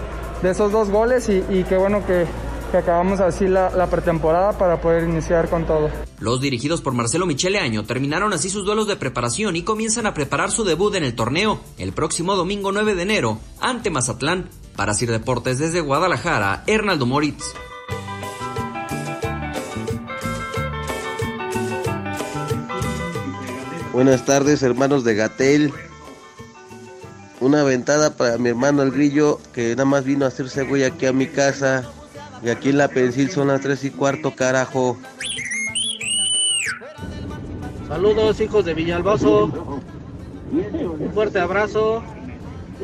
de 0.43 0.51
esos 0.51 0.73
dos 0.73 0.91
goles 0.91 1.29
y, 1.29 1.65
qué 1.65 1.77
bueno 1.77 2.05
que, 2.07 2.27
que 2.71 2.77
acabamos 2.77 3.21
así 3.21 3.47
la, 3.47 3.71
la, 3.71 3.89
pretemporada 3.89 4.59
para 4.59 4.81
poder 4.81 5.09
iniciar 5.09 5.49
con 5.49 5.65
todo. 5.65 5.89
Los 6.19 6.41
dirigidos 6.41 6.81
por 6.83 6.93
Marcelo 6.93 7.27
Michele 7.27 7.59
Año 7.59 7.85
terminaron 7.85 8.33
así 8.33 8.51
sus 8.51 8.65
duelos 8.65 8.87
de 8.87 8.97
preparación 8.97 9.57
y 9.57 9.63
comienzan 9.63 10.07
a 10.07 10.15
preparar 10.15 10.51
su 10.51 10.65
debut 10.65 10.95
en 10.97 11.05
el 11.05 11.15
torneo 11.15 11.61
el 11.79 11.93
próximo 11.93 12.35
domingo 12.37 12.73
9 12.73 12.95
de 12.95 13.03
enero 13.03 13.39
ante 13.61 13.91
Mazatlán. 13.91 14.51
Para 14.77 14.93
Sir 14.93 15.13
Deportes 15.13 15.61
desde 15.61 15.81
Guadalajara, 15.81 16.65
Hernaldo 16.67 17.07
Moritz. 17.07 17.55
Buenas 23.95 24.25
tardes, 24.25 24.65
hermanos 24.65 25.05
de 25.05 25.15
Gatel. 25.15 25.73
Una 27.41 27.63
ventada 27.63 28.17
para 28.17 28.39
mi 28.39 28.49
hermano 28.49 28.83
el 28.83 28.91
grillo 28.91 29.39
que 29.53 29.71
nada 29.77 29.85
más 29.85 30.03
vino 30.03 30.25
a 30.25 30.29
hacerse 30.29 30.65
güey 30.65 30.83
aquí 30.83 31.07
a 31.07 31.13
mi 31.13 31.29
casa. 31.29 31.85
Y 32.43 32.49
aquí 32.49 32.71
en 32.71 32.79
la 32.79 32.89
Pensil 32.89 33.31
son 33.31 33.47
las 33.47 33.61
3 33.61 33.85
y 33.85 33.91
cuarto, 33.91 34.35
carajo. 34.35 34.99
Saludos, 37.87 38.41
hijos 38.41 38.65
de 38.65 38.75
Villalbazo. 38.75 39.45
Un 40.51 41.11
fuerte 41.15 41.39
abrazo. 41.39 42.03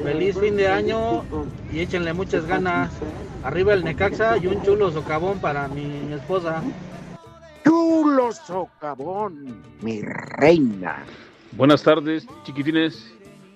Feliz 0.05 0.39
fin 0.39 0.57
de 0.57 0.69
año 0.69 1.25
y 1.73 1.81
échenle 1.81 2.13
muchas 2.13 2.47
ganas. 2.47 2.93
Arriba 3.43 3.75
el 3.75 3.83
Necaxa 3.83 4.37
y 4.37 4.47
un 4.47 4.63
chulo 4.63 4.93
socavón 4.93 5.41
para 5.41 5.67
mi 5.67 6.13
esposa. 6.13 6.63
Socavón, 8.33 9.63
mi 9.83 10.03
reina. 10.03 11.05
Buenas 11.53 11.83
tardes, 11.83 12.27
chiquitines. 12.45 13.13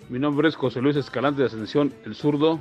Mi 0.09 0.19
nombre 0.19 0.49
es 0.49 0.57
José 0.57 0.81
Luis 0.81 0.97
Escalante 0.97 1.43
de 1.43 1.47
Ascensión, 1.47 1.93
el 2.05 2.15
zurdo, 2.15 2.61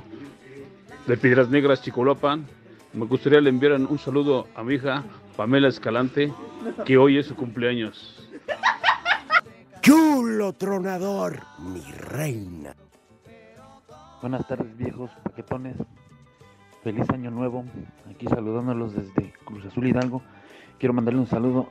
de 1.06 1.16
Piedras 1.16 1.48
Negras, 1.50 1.82
Chicolopan. 1.82 2.46
Me 2.92 3.06
gustaría 3.06 3.40
le 3.40 3.50
enviaran 3.50 3.86
un 3.90 3.98
saludo 3.98 4.46
a 4.54 4.62
mi 4.62 4.74
hija 4.74 5.02
Pamela 5.36 5.68
Escalante, 5.68 6.32
que 6.84 6.96
hoy 6.96 7.18
es 7.18 7.26
su 7.26 7.34
cumpleaños. 7.34 8.28
Chulo 9.80 10.52
tronador, 10.52 11.40
mi 11.58 11.82
reina. 11.92 12.74
Buenas 14.20 14.46
tardes, 14.46 14.76
viejos 14.76 15.10
paquetones. 15.22 15.76
Feliz 16.82 17.08
año 17.10 17.30
nuevo. 17.30 17.64
Aquí 18.10 18.26
saludándolos 18.26 18.94
desde 18.94 19.34
Cruz 19.44 19.66
Azul 19.66 19.86
Hidalgo. 19.86 20.22
Quiero 20.78 20.94
mandarle 20.94 21.20
un 21.20 21.26
saludo 21.26 21.68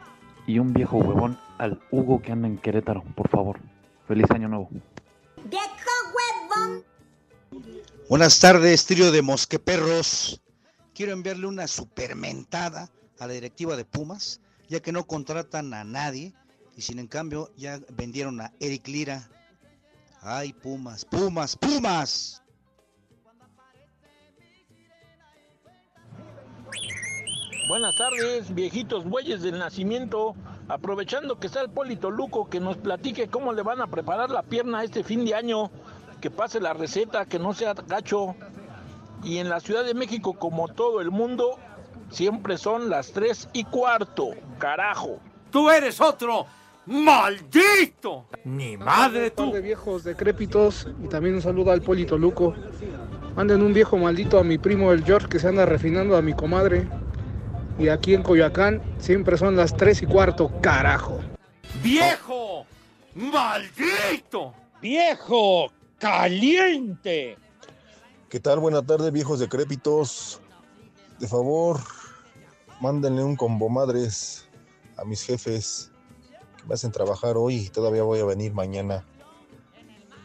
y 0.48 0.60
un 0.60 0.74
viejo 0.74 0.98
huevón 0.98 1.38
al 1.58 1.82
Hugo 1.92 2.22
que 2.22 2.32
anda 2.32 2.48
en 2.48 2.58
Querétaro, 2.58 3.04
por 3.16 3.30
favor. 3.30 3.60
Feliz 4.08 4.30
año 4.32 4.48
nuevo. 4.50 4.70
¡Viejo 5.46 5.66
huevón! 6.14 6.84
Buenas 8.10 8.40
tardes, 8.40 8.86
trío 8.86 9.12
de 9.12 9.22
mosqueperros. 9.22 10.42
Quiero 10.94 11.14
enviarle 11.14 11.48
una 11.48 11.68
supermentada 11.68 12.90
a 13.20 13.28
la 13.28 13.34
directiva 13.34 13.76
de 13.76 13.86
Pumas, 13.86 14.42
ya 14.68 14.82
que 14.82 14.92
no 14.92 15.06
contratan 15.06 15.74
a 15.74 15.84
nadie 15.84 16.34
y 16.76 16.82
sin 16.82 17.00
en 17.00 17.08
cambio 17.08 17.52
ya 17.56 17.80
vendieron 17.94 18.42
a 18.42 18.52
Eric 18.60 18.88
Lira. 18.88 19.30
Ay, 20.22 20.54
Pumas, 20.54 21.06
Pumas, 21.06 21.56
Pumas. 21.56 22.44
Buenas 27.68 27.96
tardes, 27.96 28.54
viejitos 28.54 29.06
bueyes 29.06 29.42
del 29.42 29.58
nacimiento. 29.58 30.36
Aprovechando 30.68 31.40
que 31.40 31.48
está 31.48 31.62
el 31.62 31.70
Polito 31.70 32.12
Luco, 32.12 32.50
que 32.50 32.60
nos 32.60 32.76
platique 32.76 33.30
cómo 33.30 33.54
le 33.54 33.62
van 33.62 33.82
a 33.82 33.88
preparar 33.88 34.30
la 34.30 34.44
pierna 34.44 34.84
este 34.84 35.04
fin 35.04 35.24
de 35.24 35.34
año. 35.34 35.72
Que 36.20 36.30
pase 36.30 36.60
la 36.60 36.74
receta, 36.74 37.26
que 37.26 37.40
no 37.40 37.54
sea 37.54 37.74
gacho. 37.74 38.36
Y 39.24 39.38
en 39.38 39.50
la 39.50 39.62
Ciudad 39.62 39.86
de 39.86 39.94
México, 39.94 40.34
como 40.34 40.68
todo 40.68 41.00
el 41.00 41.10
mundo, 41.10 41.58
siempre 42.10 42.58
son 42.58 42.90
las 42.90 43.14
tres 43.14 43.48
y 43.54 43.64
cuarto. 43.64 44.32
Carajo. 44.60 45.20
Tú 45.50 45.70
eres 45.70 46.02
otro. 46.02 46.46
¡Maldito! 46.86 48.26
¡Ni 48.44 48.76
madre 48.76 49.32
tú! 49.32 49.54
de 49.54 49.62
viejos 49.62 50.04
decrépitos 50.04 50.86
y 51.02 51.08
también 51.08 51.36
un 51.36 51.42
saludo 51.42 51.72
al 51.72 51.82
Polito 51.82 52.18
Luco. 52.18 52.54
Manden 53.38 53.62
un 53.62 53.74
viejo 53.74 53.98
maldito 53.98 54.38
a 54.38 54.44
mi 54.44 54.58
primo 54.58 54.92
el 54.92 55.06
George 55.06 55.30
que 55.30 55.40
se 55.40 55.48
anda 55.48 55.66
refinando 55.66 56.18
a 56.18 56.22
mi 56.22 56.34
comadre. 56.34 56.88
Y 57.80 57.88
aquí 57.90 58.14
en 58.14 58.24
Coyoacán 58.24 58.82
siempre 59.00 59.38
son 59.38 59.56
las 59.56 59.76
3 59.76 60.04
y 60.04 60.06
cuarto, 60.06 60.52
carajo. 60.62 61.20
¡Viejo! 61.82 62.66
¡Maldito! 63.16 64.54
¡Viejo! 64.82 65.72
¡Caliente! 65.98 67.38
¿Qué 68.30 68.40
tal? 68.40 68.60
Buenas 68.60 68.86
tardes, 68.86 69.12
viejos 69.12 69.40
decrépitos. 69.40 70.40
De 71.20 71.28
favor, 71.28 71.80
mándenle 72.80 73.24
un 73.24 73.36
combo 73.36 73.70
madres 73.70 74.48
a 74.98 75.06
mis 75.06 75.24
jefes 75.24 75.92
que 76.58 76.64
me 76.66 76.76
hacen 76.76 76.92
trabajar 76.92 77.38
hoy 77.38 77.56
y 77.56 77.70
todavía 77.70 78.04
voy 78.04 78.20
a 78.20 78.26
venir 78.26 78.54
mañana. 78.54 79.06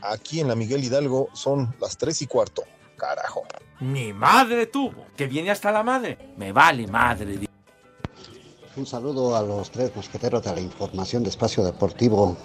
Aquí 0.03 0.41
en 0.41 0.49
la 0.49 0.55
Miguel 0.55 0.85
Hidalgo 0.85 1.29
son 1.33 1.75
las 1.81 1.99
3 1.99 2.23
y 2.23 2.27
cuarto, 2.27 2.63
carajo. 2.97 3.43
Ni 3.81 4.13
madre 4.13 4.67
tuvo, 4.67 5.07
que 5.17 5.27
viene 5.27 5.51
hasta 5.51 5.71
la 5.71 5.83
madre. 5.83 6.19
Me 6.37 6.53
vale 6.53 6.87
madre. 6.87 7.49
Un 8.77 8.87
saludo 8.87 9.37
a 9.37 9.43
los 9.43 9.71
tres 9.71 9.95
mosqueteros 9.95 10.43
de 10.45 10.55
la 10.55 10.61
información 10.61 11.23
de 11.23 11.31
Espacio 11.31 11.65
Deportivo. 11.65 12.37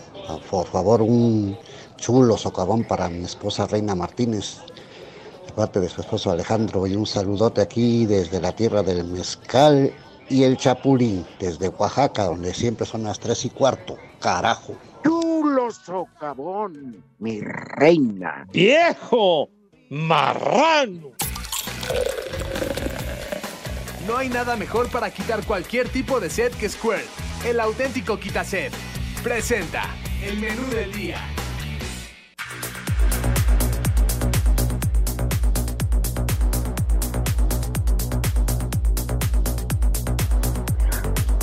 Por 0.50 0.66
favor, 0.68 1.02
un 1.02 1.58
chulo 1.98 2.38
socavón 2.38 2.84
para 2.84 3.10
mi 3.10 3.24
esposa 3.24 3.68
Reina 3.68 3.96
Martínez. 3.96 4.60
parte 5.56 5.80
de 5.80 5.90
su 5.90 6.02
esposo 6.02 6.32
Alejandro 6.32 6.88
y 6.88 6.96
un 6.96 7.06
saludote 7.06 7.62
aquí 7.62 8.08
desde 8.08 8.42
la 8.42 8.52
tierra 8.52 8.82
del 8.82 9.04
mezcal 9.04 9.94
y 10.28 10.44
el 10.44 10.58
chapulín, 10.58 11.26
desde 11.40 11.70
Oaxaca, 11.70 12.26
donde 12.26 12.54
siempre 12.54 12.88
son 12.88 13.04
las 13.04 13.20
tres 13.20 13.46
y 13.46 13.52
cuarto. 13.52 13.98
Carajo. 14.20 14.74
Chulo 15.04 15.70
socavón, 15.72 17.04
mi 17.20 17.42
reina. 17.42 18.48
¡Viejo! 18.52 19.50
¡Marrano! 19.90 21.12
No 24.08 24.18
hay 24.18 24.30
nada 24.30 24.56
mejor 24.56 24.90
para 24.90 25.12
quitar 25.12 25.46
cualquier 25.46 25.90
tipo 25.90 26.20
de 26.20 26.30
sed 26.30 26.52
que 26.54 26.70
Squirt, 26.70 27.06
el 27.46 27.60
auténtico 27.60 28.20
quitaset. 28.20 28.74
Presenta 29.24 29.84
el 30.22 30.40
menú 30.40 30.68
del 30.70 30.92
día. 30.92 31.18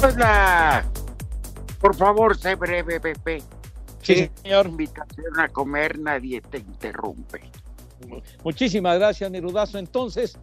Hola. 0.02 0.84
Por 1.80 1.94
favor, 1.94 2.36
sé 2.36 2.54
breve, 2.54 3.00
Pepe. 3.00 3.42
Sí, 4.02 4.30
señor. 4.42 4.66
Invitación 4.66 5.38
a 5.38 5.48
comer, 5.48 5.98
nadie 5.98 6.40
te 6.40 6.58
interrumpe. 6.58 7.50
Muchísimas 8.44 8.98
gracias, 8.98 9.30
Nerudazo. 9.30 9.78
Entonces, 9.78 10.38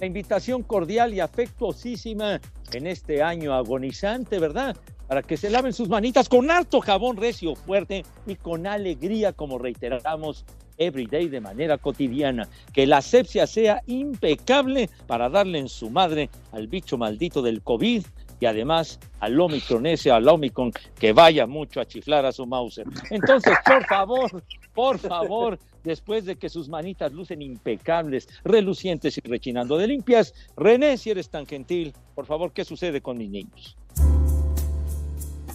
la 0.00 0.06
invitación 0.06 0.62
cordial 0.62 1.14
y 1.14 1.20
afectuosísima 1.20 2.40
en 2.72 2.86
este 2.86 3.22
año 3.22 3.54
agonizante, 3.54 4.38
¿verdad? 4.38 4.76
Para 5.06 5.22
que 5.22 5.36
se 5.36 5.50
laven 5.50 5.72
sus 5.72 5.88
manitas 5.88 6.28
con 6.28 6.50
alto 6.50 6.80
jabón 6.80 7.16
recio, 7.16 7.54
fuerte 7.54 8.04
y 8.26 8.36
con 8.36 8.66
alegría, 8.66 9.32
como 9.32 9.58
reiteramos, 9.58 10.44
everyday 10.78 11.28
de 11.28 11.40
manera 11.40 11.78
cotidiana. 11.78 12.48
Que 12.72 12.86
la 12.86 12.98
asepsia 12.98 13.46
sea 13.46 13.82
impecable 13.86 14.90
para 15.06 15.28
darle 15.28 15.58
en 15.58 15.68
su 15.68 15.90
madre 15.90 16.30
al 16.52 16.66
bicho 16.66 16.98
maldito 16.98 17.42
del 17.42 17.62
COVID 17.62 18.04
y 18.40 18.46
además 18.46 18.98
al 19.20 19.40
Omicron 19.40 19.86
ese, 19.86 20.10
al 20.10 20.28
Omicron, 20.28 20.72
que 20.98 21.12
vaya 21.12 21.46
mucho 21.46 21.80
a 21.80 21.86
chiflar 21.86 22.26
a 22.26 22.32
su 22.32 22.46
Mauser. 22.46 22.86
Entonces, 23.10 23.56
por 23.64 23.84
favor, 23.86 24.42
por 24.74 24.98
favor, 24.98 25.58
después 25.84 26.24
de 26.24 26.36
que 26.36 26.48
sus 26.48 26.68
manitas 26.68 27.12
lucen 27.12 27.42
impecables, 27.42 28.28
relucientes 28.42 29.16
y 29.18 29.20
rechinando 29.20 29.76
de 29.76 29.86
limpias, 29.86 30.34
René, 30.56 30.96
si 30.96 31.10
eres 31.10 31.28
tan 31.28 31.46
gentil, 31.46 31.92
por 32.14 32.26
favor, 32.26 32.52
¿qué 32.52 32.64
sucede 32.64 33.00
con 33.00 33.18
mis 33.18 33.30
niños? 33.30 33.76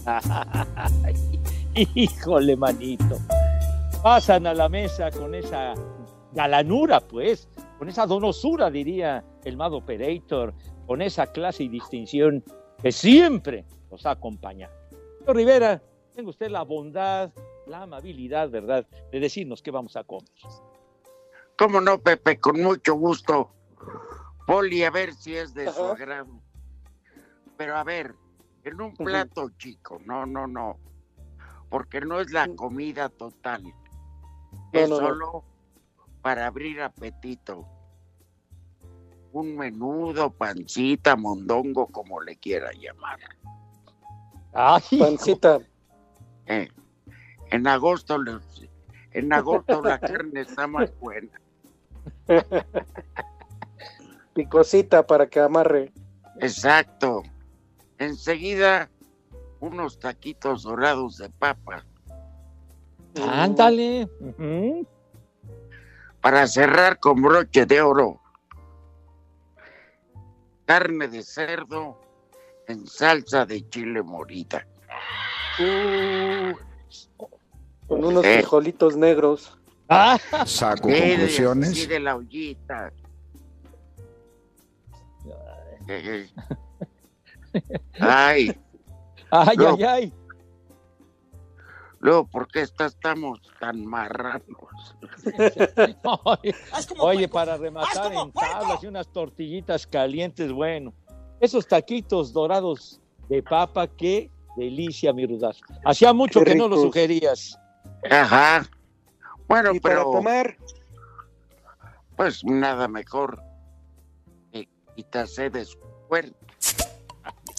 Híjole, 1.95 2.55
manito. 2.55 3.17
Pasan 4.01 4.47
a 4.47 4.53
la 4.53 4.69
mesa 4.69 5.11
con 5.11 5.35
esa 5.35 5.73
galanura, 6.31 7.01
pues, 7.01 7.49
con 7.77 7.89
esa 7.89 8.05
donosura, 8.05 8.69
diría 8.69 9.23
el 9.43 9.57
Mad 9.57 9.73
Operator, 9.73 10.53
con 10.85 11.01
esa 11.01 11.27
clase 11.27 11.63
y 11.63 11.67
distinción 11.67 12.43
que 12.81 12.91
siempre 12.91 13.65
nos 13.91 14.05
acompaña. 14.05 14.69
Señor 15.19 15.35
Rivera, 15.35 15.81
tenga 16.15 16.29
usted 16.29 16.49
la 16.49 16.63
bondad, 16.63 17.31
la 17.69 17.83
amabilidad, 17.83 18.49
¿verdad?, 18.49 18.85
de 19.11 19.19
decirnos 19.19 19.61
qué 19.61 19.71
vamos 19.71 19.95
a 19.95 20.03
comer. 20.03 20.29
¿Cómo 21.57 21.79
no, 21.79 21.99
Pepe? 21.99 22.39
Con 22.39 22.61
mucho 22.61 22.95
gusto. 22.95 23.51
Poli, 24.47 24.83
a 24.83 24.89
ver 24.89 25.13
si 25.13 25.35
es 25.35 25.53
de 25.53 25.71
su 25.71 25.83
agrado. 25.83 26.41
Pero 27.57 27.77
a 27.77 27.83
ver, 27.83 28.15
en 28.63 28.81
un 28.81 28.95
plato 28.95 29.51
chico, 29.57 29.99
no, 30.05 30.25
no, 30.25 30.47
no. 30.47 30.79
Porque 31.69 32.01
no 32.01 32.19
es 32.19 32.31
la 32.31 32.47
comida 32.55 33.09
total. 33.09 33.63
es 34.71 34.89
no, 34.89 34.99
no. 34.99 35.07
solo 35.07 35.43
para 36.21 36.47
abrir 36.47 36.81
apetito. 36.81 37.67
Un 39.31 39.55
menudo, 39.55 40.31
pancita, 40.31 41.15
mondongo, 41.15 41.87
como 41.87 42.19
le 42.21 42.37
quiera 42.37 42.71
llamar. 42.73 43.19
Pancita. 44.51 45.59
Eh, 46.47 46.67
en 47.51 47.67
agosto, 47.67 48.17
los- 48.17 48.63
en 49.11 49.33
agosto 49.33 49.81
la 49.81 49.99
carne 49.99 50.41
está 50.41 50.67
más 50.67 50.91
buena. 50.99 51.39
Picosita 54.33 55.05
para 55.05 55.27
que 55.27 55.39
amarre. 55.39 55.91
Exacto. 56.39 57.23
Enseguida, 57.97 58.89
unos 59.59 59.99
taquitos 59.99 60.63
dorados 60.63 61.17
de 61.17 61.29
papa. 61.29 61.83
Ándale. 63.21 64.07
Para 66.21 66.47
cerrar 66.47 66.99
con 66.99 67.21
broche 67.21 67.65
de 67.65 67.81
oro. 67.81 68.21
Carne 70.65 71.07
de 71.07 71.23
cerdo 71.23 71.99
en 72.67 72.85
salsa 72.85 73.45
de 73.45 73.67
chile 73.69 74.03
morita. 74.03 74.65
Con 77.89 78.05
unos 78.05 78.23
Eh. 78.23 78.35
frijolitos 78.37 78.95
negros. 78.95 79.57
Sí, 79.89 80.27
Saco 80.45 80.83
conclusiones. 80.83 81.73
sí, 81.73 81.87
de 81.87 81.99
la 81.99 82.15
ollita. 82.15 82.93
Ay, 87.99 88.55
Ay, 89.31 89.57
No. 89.57 89.69
ay, 89.75 89.83
ay. 89.83 90.13
luego, 91.99 92.27
¿por 92.27 92.47
qué 92.47 92.61
está- 92.61 92.85
estamos 92.85 93.39
tan 93.59 93.83
marranos? 93.85 94.95
Oye, 96.23 96.55
Oye, 96.99 97.27
para 97.27 97.57
rematar 97.57 98.13
en 98.13 98.31
tablas 98.31 98.83
y 98.83 98.87
unas 98.87 99.07
tortillitas 99.11 99.85
calientes, 99.87 100.51
bueno. 100.51 100.93
Esos 101.39 101.67
taquitos 101.67 102.31
dorados 102.33 103.01
de 103.29 103.41
papa, 103.43 103.87
qué 103.87 104.29
delicia, 104.57 105.11
mi 105.13 105.25
rudazo. 105.25 105.61
Hacía 105.85 106.13
mucho 106.13 106.39
Qué 106.43 106.51
que 106.51 106.55
no 106.55 106.67
lo 106.67 106.77
sugerías. 106.77 107.57
Ajá. 108.09 108.65
Bueno, 109.47 109.73
Y 109.73 109.79
para 109.79 109.95
pero 109.95 110.11
tomar, 110.11 110.57
pues 112.15 112.43
nada 112.43 112.87
mejor 112.87 113.41
que 114.51 114.67
quitarse 114.95 115.49
de 115.49 115.65
su 115.65 115.79
cuerpo. 116.07 116.37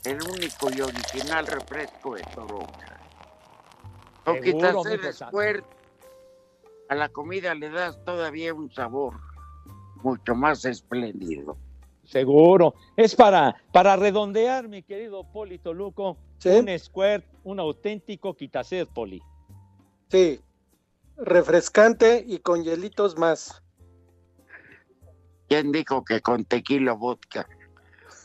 El 0.05 0.19
único 0.23 0.71
y 0.75 0.81
original 0.81 1.47
refresco 1.47 2.15
de 2.15 2.23
Toronja. 2.35 3.01
Con 4.25 4.41
mijo 4.41 4.85
de 4.85 5.15
cuerpo, 5.31 5.69
a 6.89 6.95
la 6.95 7.09
comida 7.09 7.55
le 7.55 7.71
das 7.71 8.03
todavía 8.05 8.55
un 8.55 8.71
sabor 8.73 9.15
mucho 10.03 10.35
más 10.35 10.65
espléndido. 10.65 11.57
Seguro. 12.05 12.75
Es 12.97 13.15
para, 13.15 13.57
para 13.73 13.97
redondear, 13.97 14.69
mi 14.69 14.83
querido 14.83 15.25
Poli 15.25 15.59
Toluco, 15.59 16.17
¿Sí? 16.39 16.49
un 16.49 16.79
squirt, 16.79 17.25
un 17.45 17.61
auténtico 17.61 18.35
quitased, 18.35 18.89
Poli. 18.89 19.23
Sí. 20.11 20.41
Refrescante 21.17 22.25
y 22.27 22.39
con 22.39 22.63
hielitos 22.65 23.17
más. 23.19 23.63
¿Quién 25.49 25.73
dijo 25.73 26.05
que 26.05 26.21
con 26.21 26.45
tequila 26.45 26.93
o 26.95 26.99
vodka? 26.99 27.47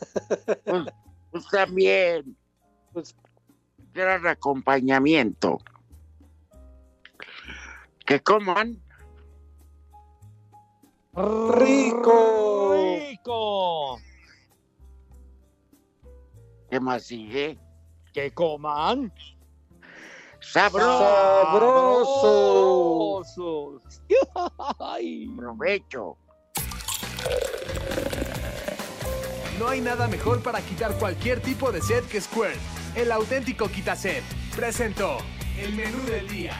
pues, 0.66 0.84
pues 1.32 1.48
también. 1.50 2.38
Pues- 2.94 3.16
gran 3.94 4.28
acompañamiento. 4.28 5.58
Que 8.06 8.20
coman 8.22 8.84
¡Rico! 11.16 12.76
¡Rico! 12.76 13.98
¿Qué 16.70 16.80
más 16.82 17.04
sigue? 17.04 17.58
Que 18.14 18.32
coman. 18.32 19.14
¡Sabroso! 20.52 21.44
Sabrosos. 23.36 23.82
Ay. 24.80 25.28
Provecho. 25.36 26.18
No 29.60 29.68
hay 29.70 29.82
nada 29.82 30.08
mejor 30.08 30.42
para 30.42 30.62
quitar 30.62 30.94
cualquier 30.98 31.42
tipo 31.42 31.72
de 31.72 31.82
sed 31.82 32.04
que 32.06 32.22
Squirt, 32.22 32.60
el 32.96 33.12
auténtico 33.12 33.70
quitased. 33.70 34.24
Presentó 34.56 35.18
el 35.58 35.74
menú 35.74 35.98
del 36.06 36.28
día. 36.28 36.54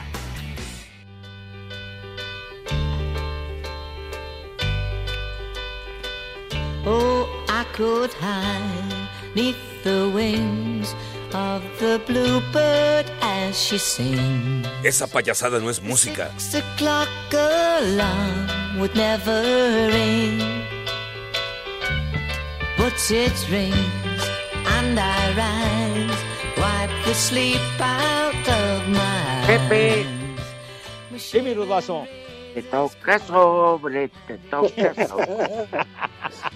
Oh, 6.84 7.26
I 7.48 7.64
could 7.76 8.12
hide 8.20 9.08
neath 9.34 9.56
the 9.82 10.10
wings 10.14 10.94
of 11.36 11.62
the 11.80 12.00
bluebird 12.06 13.06
as 13.20 13.52
she 13.64 13.78
sings. 13.78 14.66
Esa 14.84 15.06
payasada 15.06 15.60
no 15.60 15.68
es 15.70 15.80
música. 15.82 16.30
Six 16.38 16.54
o'clock 16.62 17.08
alarm 17.32 18.78
would 18.78 18.94
never 18.94 19.40
ring, 19.92 20.38
but 22.78 22.94
it 23.10 23.36
rings 23.50 24.22
and 24.76 24.98
I 24.98 25.22
rise, 25.42 26.20
wipe 26.60 26.94
the 27.06 27.14
sleep 27.14 27.60
out 27.80 28.46
of 28.48 28.88
my 28.88 29.44
Pepe. 29.46 30.06
eyes. 30.06 31.22
Sí, 31.28 31.40
mi 31.42 31.54
rudazo. 31.54 32.06
Te 32.54 32.62
toca 32.62 33.18
sobre, 33.18 34.08
te 34.26 34.38
toca 34.50 34.94
sobre. 35.08 35.68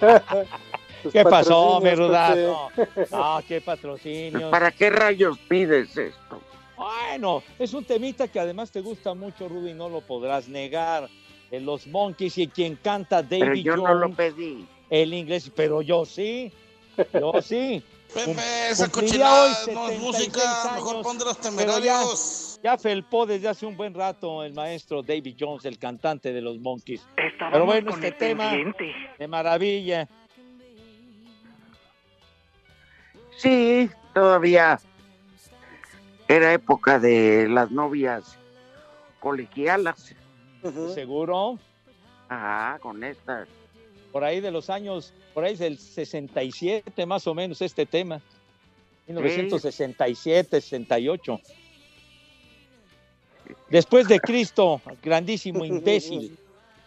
¿Qué 1.12 1.24
pasó, 1.24 1.80
Merudazo? 1.80 2.68
Pepe. 2.76 3.06
No, 3.10 3.40
qué 3.46 3.60
patrocinio. 3.60 4.50
¿Para 4.50 4.70
qué 4.70 4.90
rayos 4.90 5.38
pides 5.48 5.96
esto? 5.96 6.40
Bueno, 6.76 7.42
es 7.58 7.74
un 7.74 7.84
temita 7.84 8.28
que 8.28 8.40
además 8.40 8.70
te 8.70 8.80
gusta 8.80 9.14
mucho, 9.14 9.48
Rudy, 9.48 9.74
no 9.74 9.88
lo 9.88 10.00
podrás 10.00 10.48
negar. 10.48 11.08
De 11.50 11.58
los 11.60 11.86
Monkeys 11.88 12.38
y 12.38 12.46
quien 12.46 12.76
canta 12.76 13.22
David 13.22 13.40
Pero 13.40 13.54
yo 13.56 13.72
Jones. 13.76 13.84
no 13.88 13.94
lo 13.94 14.10
pedí. 14.14 14.66
El 14.88 15.12
inglés, 15.12 15.50
pero 15.54 15.82
yo 15.82 16.04
sí. 16.04 16.52
Yo 17.12 17.32
sí. 17.42 17.82
Cum- 18.24 18.36
esa 18.70 18.88
cochinada 18.90 19.46
no 19.72 19.88
es 19.88 19.98
76 19.98 20.00
música, 20.00 20.72
mejor 20.74 21.02
pon 21.02 21.18
de 21.18 21.24
los 21.24 21.38
temerarios. 21.38 22.58
Ya, 22.62 22.72
ya 22.72 22.78
felpó 22.78 23.24
desde 23.26 23.48
hace 23.48 23.66
un 23.66 23.76
buen 23.76 23.94
rato 23.94 24.42
el 24.42 24.52
maestro 24.52 25.02
David 25.02 25.36
Jones, 25.38 25.64
el 25.64 25.78
cantante 25.78 26.32
de 26.32 26.40
los 26.40 26.58
Monkeys. 26.58 27.06
Estábamos 27.16 27.52
Pero 27.52 27.66
bueno, 27.66 27.90
con 27.92 28.04
este 28.04 28.08
el 28.26 28.30
tema 28.36 28.52
de 29.18 29.28
maravilla. 29.28 30.08
Sí, 33.40 33.88
todavía 34.12 34.78
era 36.28 36.52
época 36.52 36.98
de 36.98 37.48
las 37.48 37.70
novias 37.70 38.36
colegialas. 39.18 40.14
¿Seguro? 40.94 41.58
Ah, 42.28 42.78
con 42.82 43.02
estas. 43.02 43.48
Por 44.12 44.24
ahí 44.24 44.40
de 44.40 44.50
los 44.50 44.68
años, 44.68 45.14
por 45.32 45.44
ahí 45.44 45.56
del 45.56 45.78
67 45.78 47.06
más 47.06 47.26
o 47.26 47.34
menos 47.34 47.62
este 47.62 47.86
tema. 47.86 48.20
1967, 49.06 50.60
68. 50.60 51.40
Después 53.70 54.06
de 54.06 54.20
Cristo, 54.20 54.82
grandísimo 55.02 55.64
imbécil. 55.64 56.36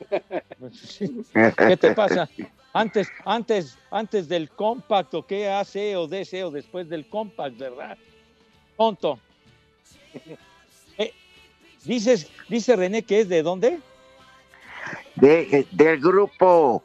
¿Qué 1.57 1.77
te 1.77 1.95
pasa? 1.95 2.29
Antes, 2.73 3.07
antes, 3.25 3.77
antes 3.91 4.27
del 4.27 4.49
compacto, 4.49 5.25
¿qué 5.25 5.47
hace 5.49 5.95
o 5.95 6.07
DC 6.07 6.43
o 6.43 6.49
después 6.51 6.89
del 6.89 7.07
compact, 7.07 7.57
verdad? 7.57 7.97
Tonto. 8.77 9.19
Eh, 10.97 11.11
dices, 11.85 12.29
dice 12.49 12.75
René 12.75 13.01
que 13.01 13.21
es 13.21 13.29
de 13.29 13.41
dónde? 13.41 13.79
De, 15.15 15.65
del 15.71 15.99
grupo 15.99 16.83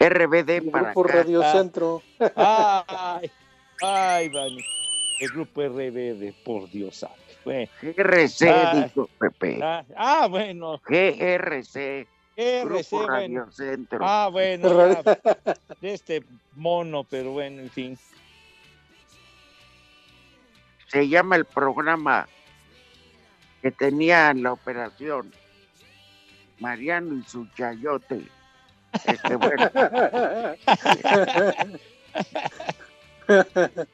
RBD 0.00 0.68
para 0.70 0.86
Grupo 0.92 1.04
acá. 1.04 1.12
Radio 1.18 1.42
Centro. 1.52 2.02
Ay, 2.34 3.30
ay. 3.82 4.30
El 5.20 5.28
grupo 5.30 5.62
RBD, 5.62 6.32
por 6.44 6.68
Dios. 6.70 7.06
Bueno. 7.44 7.70
GRC, 7.82 8.48
Ah, 8.50 8.72
dijo 8.84 9.08
Pepe. 9.18 9.60
ah, 9.62 9.84
ah, 9.96 10.26
bueno. 10.28 10.80
GRC. 10.88 12.08
RC, 12.36 12.90
bueno. 12.90 13.50
Centro. 13.50 14.00
Ah, 14.02 14.28
bueno, 14.30 14.92
ya, 14.92 15.02
de 15.80 15.94
este 15.94 16.22
mono, 16.54 17.04
pero 17.04 17.32
bueno, 17.32 17.62
en 17.62 17.70
fin. 17.70 17.98
Se 20.88 21.08
llama 21.08 21.36
el 21.36 21.46
programa 21.46 22.28
que 23.62 23.70
tenía 23.70 24.30
en 24.30 24.42
la 24.42 24.52
operación 24.52 25.32
Mariano 26.60 27.16
y 27.16 27.22
su 27.22 27.46
chayote. 27.56 28.22
Este, 29.04 29.36
bueno. 29.36 29.70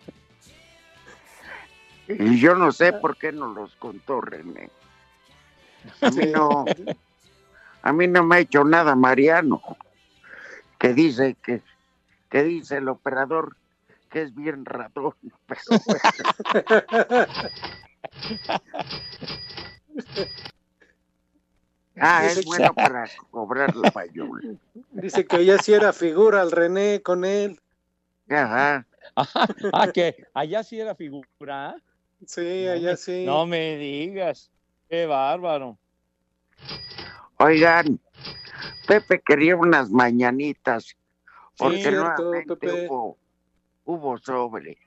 Y 2.08 2.40
yo 2.40 2.54
no 2.54 2.72
sé 2.72 2.92
por 2.92 3.16
qué 3.16 3.32
no 3.32 3.48
los 3.48 3.74
contó 3.76 4.20
René. 4.20 4.70
A 6.00 6.10
mí 6.10 6.26
no, 6.26 6.64
a 7.82 7.92
mí 7.92 8.06
no 8.06 8.24
me 8.24 8.36
ha 8.36 8.38
hecho 8.40 8.64
nada 8.64 8.94
Mariano, 8.94 9.60
que 10.78 10.94
dice 10.94 11.36
que, 11.42 11.62
que 12.30 12.42
dice 12.42 12.76
el 12.76 12.88
operador 12.88 13.56
que 14.10 14.22
es 14.22 14.34
bien 14.34 14.64
ratón. 14.64 15.14
Pero 15.46 15.60
bueno. 15.86 16.00
Ah, 21.96 22.26
es 22.26 22.44
bueno 22.44 22.74
para 22.74 23.04
cobrar 23.30 23.74
la 23.76 23.90
payola. 23.90 24.56
Dice 24.92 25.26
que 25.26 25.44
ya 25.44 25.58
sí 25.58 25.72
era 25.72 25.92
figura 25.92 26.42
el 26.42 26.50
René 26.50 27.02
con 27.02 27.24
él. 27.24 27.60
Ajá. 28.28 28.86
Ah, 29.74 29.92
que 29.92 30.16
allá 30.32 30.62
sí 30.62 30.80
era 30.80 30.94
figura. 30.94 31.76
Sí, 32.26 32.66
allá 32.66 32.96
sí. 32.96 33.24
No 33.26 33.46
me 33.46 33.76
digas. 33.76 34.50
Qué 34.88 35.06
bárbaro. 35.06 35.78
Oigan, 37.42 37.98
Pepe 38.86 39.20
quería 39.20 39.56
unas 39.56 39.90
mañanitas 39.90 40.96
porque 41.56 41.82
cierto, 41.82 42.22
nuevamente 42.22 42.56
Pepe. 42.56 42.86
hubo, 42.86 43.18
hubo 43.84 44.18
sobre. 44.18 44.78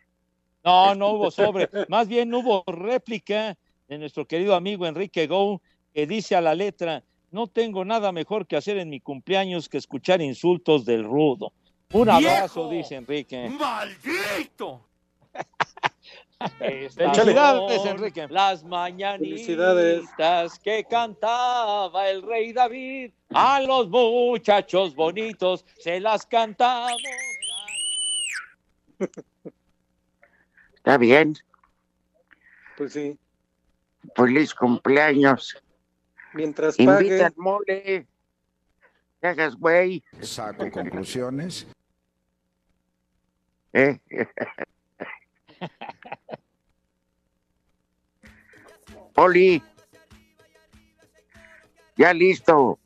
No, 0.63 0.95
no 0.95 1.09
hubo 1.09 1.31
sobre. 1.31 1.69
Más 1.89 2.07
bien 2.07 2.33
hubo 2.33 2.63
réplica 2.65 3.57
de 3.89 3.97
nuestro 3.97 4.25
querido 4.25 4.55
amigo 4.55 4.87
Enrique 4.87 5.27
Gou, 5.27 5.61
que 5.93 6.07
dice 6.07 6.35
a 6.35 6.41
la 6.41 6.55
letra, 6.55 7.03
no 7.31 7.47
tengo 7.47 7.83
nada 7.83 8.13
mejor 8.13 8.47
que 8.47 8.55
hacer 8.55 8.77
en 8.77 8.89
mi 8.89 9.01
cumpleaños 9.01 9.67
que 9.67 9.77
escuchar 9.77 10.21
insultos 10.21 10.85
del 10.85 11.03
rudo. 11.03 11.51
Un 11.91 12.09
abrazo, 12.09 12.69
¡Viejo! 12.69 12.71
dice 12.71 12.95
Enrique. 12.95 13.49
¡Maldito! 13.49 14.81
Felicidades, 16.59 17.85
Enrique. 17.85 18.27
Las 18.29 18.61
Felicidades. 18.61 20.03
mañanitas 20.03 20.59
que 20.59 20.83
cantaba 20.83 22.09
el 22.09 22.21
rey 22.21 22.51
David, 22.53 23.11
a 23.33 23.61
los 23.61 23.87
muchachos 23.89 24.93
bonitos 24.95 25.65
se 25.79 25.99
las 25.99 26.25
cantamos. 26.25 27.01
Está 30.75 30.97
bien, 30.97 31.35
Pues 32.77 32.93
sí. 32.93 33.17
feliz 34.15 34.53
cumpleaños. 34.53 35.57
Mientras 36.33 36.77
Invita 36.79 37.27
al 37.27 37.33
mole. 37.37 38.07
Que 39.21 39.27
hagas 39.27 39.55
güey. 39.55 40.03
Saco 40.21 40.69
conclusiones. 40.69 41.65
¿eh? 43.73 43.99
Poli, 49.13 49.61
ya 51.95 52.13
listo 52.13 52.77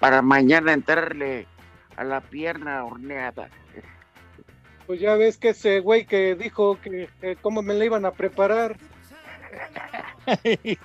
para 0.00 0.20
mañana 0.22 0.72
entrarle 0.72 1.46
a 1.96 2.04
la 2.04 2.20
pierna 2.20 2.84
horneada. 2.84 3.48
Pues 4.86 5.00
ya 5.00 5.14
ves 5.16 5.36
que 5.38 5.48
ese 5.50 5.80
güey 5.80 6.06
que 6.06 6.34
dijo 6.34 6.80
que, 6.80 7.08
que 7.20 7.36
cómo 7.36 7.62
me 7.62 7.74
la 7.74 7.84
iban 7.84 8.04
a 8.04 8.12
preparar. 8.12 8.76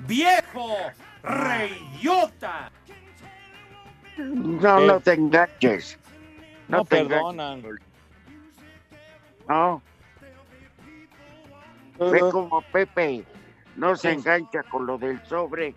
¡Viejo! 0.00 0.76
¡Reyota! 1.22 2.70
No, 4.18 4.78
Eh. 4.80 4.86
no 4.86 5.00
te 5.00 5.12
enganches. 5.14 5.98
No, 6.68 6.78
No 6.78 6.84
te 6.84 6.96
perdonan. 7.04 7.58
enganches. 7.58 7.86
No. 9.48 9.82
Ve 11.98 12.20
como 12.30 12.60
Pepe 12.72 13.24
no 13.76 13.96
se 13.96 14.12
engancha 14.12 14.62
con 14.64 14.86
lo 14.86 14.98
del 14.98 15.24
sobre. 15.26 15.74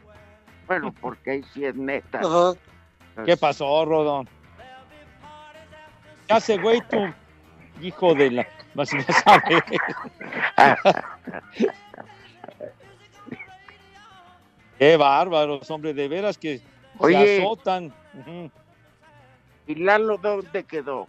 Bueno, 0.68 0.94
porque 1.00 1.32
ahí 1.32 1.44
sí 1.54 1.66
es 1.66 1.76
neta. 1.76 2.20
Ajá. 2.20 2.54
¿Qué 3.26 3.36
pasó, 3.38 3.86
Rodón? 3.86 4.28
¿Qué 6.28 6.34
hace, 6.34 6.58
güey, 6.58 6.82
tú? 6.90 6.98
Hijo 7.82 8.14
de 8.14 8.32
la... 8.32 8.48
Qué 14.78 14.96
bárbaros, 14.96 15.70
hombre, 15.72 15.94
de 15.94 16.08
veras 16.08 16.38
que 16.38 16.62
Oye. 17.00 17.26
se 17.26 17.42
azotan. 17.42 17.94
Ujú. 18.14 18.50
¿Y 19.68 19.76
Lalo 19.76 20.18
dónde 20.18 20.64
quedó? 20.64 21.08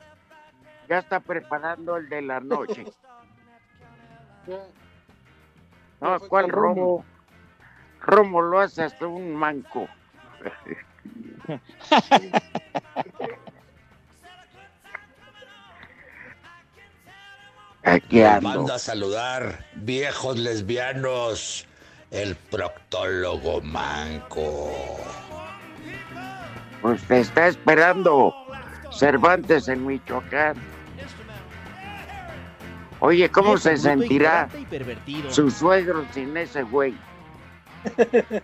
Ya 0.91 0.99
está 0.99 1.21
preparando 1.21 1.97
el 1.97 2.09
de 2.09 2.21
la 2.21 2.41
noche. 2.41 2.85
No, 6.01 6.19
¿cuál? 6.29 6.49
Romo. 6.49 7.05
Romo 8.01 8.43
lo 8.43 8.59
hace 8.59 8.83
hasta 8.83 9.07
un 9.07 9.37
manco. 9.37 9.87
Aquí 17.85 18.25
ando. 18.25 18.49
Manda 18.49 18.75
a 18.75 18.81
saludar, 18.81 19.65
viejos 19.77 20.39
lesbianos, 20.39 21.69
el 22.11 22.35
proctólogo 22.35 23.61
manco. 23.61 24.73
Pues 26.83 27.01
te 27.05 27.21
está 27.21 27.47
esperando 27.47 28.35
Cervantes 28.91 29.69
en 29.69 29.87
Michoacán. 29.87 30.80
Oye, 33.01 33.31
¿cómo 33.31 33.57
se 33.57 33.79
sentirá 33.79 34.49
su 35.31 35.51
suegro 35.51 36.05
sin 36.13 36.37
ese 36.37 36.63
güey? 36.63 36.95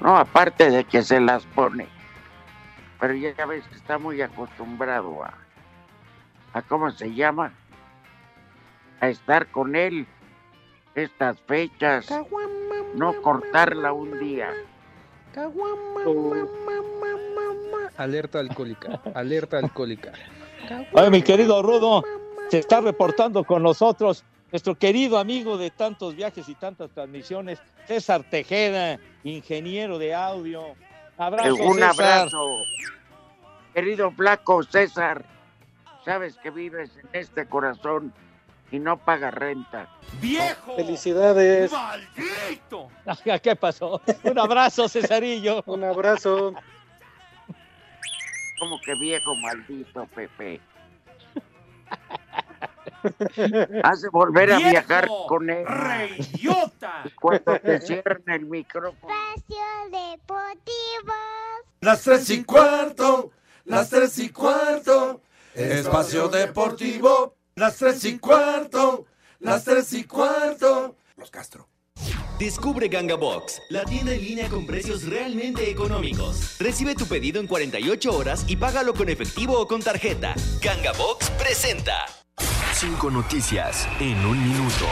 no, 0.00 0.18
aparte 0.18 0.70
de 0.70 0.84
que 0.84 1.02
se 1.02 1.18
las 1.20 1.46
pone. 1.46 1.88
Pero 3.00 3.14
ya 3.14 3.46
ves 3.46 3.66
que 3.68 3.76
está 3.76 3.96
muy 3.98 4.20
acostumbrado 4.20 5.24
a, 5.24 5.32
a 6.52 6.60
cómo 6.62 6.90
se 6.90 7.14
llama, 7.14 7.54
a 9.00 9.08
estar 9.08 9.46
con 9.46 9.74
él 9.76 10.06
estas 10.94 11.40
fechas, 11.40 12.08
no 12.94 13.20
cortarla 13.22 13.92
un 13.92 14.18
día. 14.20 14.50
Alerta 17.96 18.38
alcohólica, 18.40 19.00
alerta 19.14 19.58
alcohólica. 19.58 20.12
Oye, 20.92 21.10
mi 21.10 21.22
querido 21.22 21.62
Rudo, 21.62 22.04
se 22.48 22.58
está 22.58 22.80
reportando 22.80 23.44
con 23.44 23.62
nosotros 23.62 24.24
nuestro 24.52 24.76
querido 24.76 25.18
amigo 25.18 25.58
de 25.58 25.70
tantos 25.70 26.14
viajes 26.14 26.48
y 26.48 26.54
tantas 26.54 26.90
transmisiones, 26.90 27.58
César 27.86 28.22
Tejeda, 28.22 29.00
ingeniero 29.24 29.98
de 29.98 30.14
audio. 30.14 30.62
Abrazo, 31.18 31.54
Un 31.56 31.74
César. 31.74 31.90
abrazo. 31.90 32.46
Querido 33.74 34.10
flaco 34.12 34.62
César, 34.62 35.24
sabes 36.04 36.36
que 36.36 36.50
vives 36.50 36.90
en 36.96 37.08
este 37.12 37.46
corazón 37.46 38.12
y 38.70 38.78
no 38.78 38.96
pagas 38.96 39.34
renta. 39.34 39.88
¡Viejo! 40.20 40.76
Felicidades. 40.76 41.72
¡Maldito! 41.72 42.88
¿Qué 43.42 43.56
pasó? 43.56 44.00
Un 44.22 44.38
abrazo, 44.38 44.88
Cesarillo. 44.88 45.62
Un 45.66 45.84
abrazo. 45.84 46.54
Como 48.58 48.80
que 48.80 48.94
viejo 48.94 49.34
maldito, 49.36 50.06
Pepe. 50.14 50.60
Hace 53.84 54.08
volver 54.08 54.52
a 54.52 54.56
¡Viejo 54.56 54.70
viajar 54.70 55.08
con 55.28 55.50
él. 55.50 55.66
¡Reyota! 55.66 57.04
Cuando 57.20 57.58
te 57.60 57.80
cierran 57.80 58.22
el 58.26 58.46
micrófono. 58.46 59.12
Las 61.80 62.02
tres 62.02 62.30
y 62.30 62.44
cuarto, 62.44 63.30
las 63.64 63.90
tres 63.90 64.18
y 64.18 64.30
cuarto, 64.30 65.20
espacio 65.54 66.28
deportivo, 66.28 67.36
las 67.56 67.76
tres 67.76 68.04
y 68.04 68.18
cuarto, 68.18 69.06
las 69.40 69.64
tres 69.64 69.92
y 69.92 70.04
cuarto. 70.04 70.96
Los 71.16 71.30
Castro. 71.30 71.68
Descubre 72.38 72.88
Ganga 72.88 73.14
Box, 73.14 73.62
la 73.68 73.84
tienda 73.84 74.12
en 74.12 74.20
línea 74.20 74.48
con 74.48 74.66
precios 74.66 75.04
realmente 75.04 75.70
económicos. 75.70 76.56
Recibe 76.58 76.96
tu 76.96 77.06
pedido 77.06 77.40
en 77.40 77.46
48 77.46 78.16
horas 78.16 78.44
y 78.48 78.56
págalo 78.56 78.92
con 78.92 79.08
efectivo 79.08 79.58
o 79.60 79.68
con 79.68 79.80
tarjeta. 79.80 80.34
Ganga 80.60 80.92
Box 80.92 81.30
presenta. 81.30 82.06
Cinco 82.72 83.08
noticias 83.08 83.86
en 84.00 84.18
un 84.26 84.42
minuto. 84.42 84.86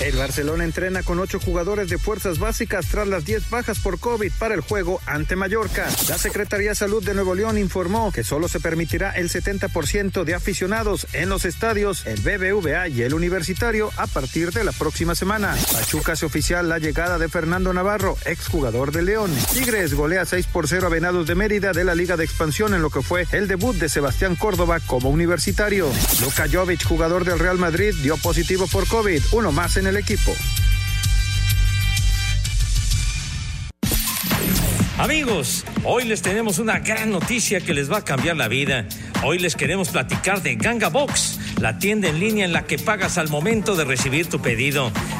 El 0.00 0.16
Barcelona 0.16 0.64
entrena 0.64 1.02
con 1.02 1.20
ocho 1.20 1.38
jugadores 1.38 1.88
de 1.88 1.98
fuerzas 1.98 2.38
básicas 2.38 2.86
tras 2.86 3.06
las 3.06 3.24
10 3.24 3.48
bajas 3.48 3.78
por 3.78 3.98
COVID 3.98 4.32
para 4.38 4.54
el 4.54 4.60
juego 4.60 5.00
ante 5.06 5.36
Mallorca. 5.36 5.88
La 6.08 6.18
Secretaría 6.18 6.70
de 6.70 6.74
Salud 6.74 7.02
de 7.02 7.14
Nuevo 7.14 7.34
León 7.34 7.58
informó 7.58 8.12
que 8.12 8.24
solo 8.24 8.48
se 8.48 8.60
permitirá 8.60 9.12
el 9.12 9.30
70% 9.30 10.24
de 10.24 10.34
aficionados 10.34 11.06
en 11.12 11.28
los 11.28 11.44
estadios, 11.44 12.06
el 12.06 12.20
BBVA 12.20 12.88
y 12.88 13.02
el 13.02 13.14
Universitario 13.14 13.90
a 13.96 14.06
partir 14.06 14.50
de 14.50 14.64
la 14.64 14.72
próxima 14.72 15.14
semana. 15.14 15.56
Pachuca 15.72 16.12
hace 16.12 16.26
oficial 16.26 16.68
la 16.68 16.78
llegada 16.78 17.18
de 17.18 17.28
Fernando 17.28 17.72
Navarro, 17.72 18.18
exjugador 18.24 18.90
de 18.92 19.02
León. 19.02 19.32
Tigres 19.52 19.94
golea 19.94 20.24
6 20.24 20.46
por 20.48 20.68
0 20.68 20.88
a 20.88 20.90
Venados 20.90 21.26
de 21.26 21.34
Mérida 21.34 21.72
de 21.72 21.84
la 21.84 21.94
Liga 21.94 22.16
de 22.16 22.24
Expansión 22.24 22.74
en 22.74 22.82
lo 22.82 22.90
que 22.90 23.02
fue 23.02 23.26
el 23.30 23.48
debut 23.48 23.76
de 23.76 23.88
Sebastián 23.88 24.36
Córdoba 24.36 24.80
como 24.80 25.08
universitario. 25.10 25.88
Luka 26.20 26.46
Jovic, 26.52 26.84
jugador 26.84 27.24
del 27.24 27.38
Real 27.38 27.58
Madrid, 27.58 27.94
dio 28.02 28.16
positivo 28.16 28.66
por 28.66 28.86
COVID, 28.88 29.22
uno 29.32 29.52
más 29.52 29.76
en 29.76 29.83
el 29.86 29.96
equipo. 29.96 30.34
Amigos, 34.98 35.64
hoy 35.82 36.04
les 36.04 36.22
tenemos 36.22 36.58
una 36.58 36.78
gran 36.78 37.10
noticia 37.10 37.60
que 37.60 37.74
les 37.74 37.90
va 37.90 37.98
a 37.98 38.04
cambiar 38.04 38.36
la 38.36 38.46
vida. 38.46 38.86
Hoy 39.24 39.38
les 39.38 39.56
queremos 39.56 39.88
platicar 39.88 40.40
de 40.42 40.54
Ganga 40.54 40.88
Box, 40.88 41.40
la 41.60 41.78
tienda 41.78 42.08
en 42.08 42.20
línea 42.20 42.44
en 42.44 42.52
la 42.52 42.64
que 42.64 42.78
pagas 42.78 43.18
al 43.18 43.28
momento 43.28 43.74
de 43.74 43.84
recibir 43.84 44.28
tu 44.28 44.40
pedido. 44.40 44.92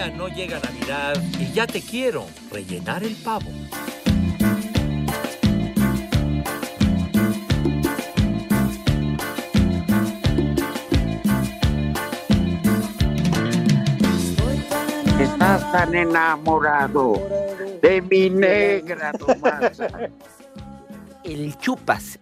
Todavía 0.00 0.16
no 0.16 0.28
llega 0.28 0.58
Navidad 0.60 1.22
y 1.38 1.52
ya 1.52 1.66
te 1.66 1.82
quiero 1.82 2.24
rellenar 2.50 3.02
el 3.04 3.14
pavo. 3.16 3.50
Estás 15.20 15.70
tan 15.70 15.94
enamorado 15.94 17.20
de 17.82 18.00
mi 18.00 18.30
negra 18.30 19.12
Tomasa. 19.12 20.08
El 21.24 21.58
chupas. 21.58 22.18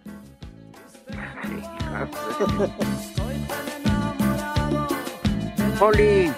Poli, 5.79 6.29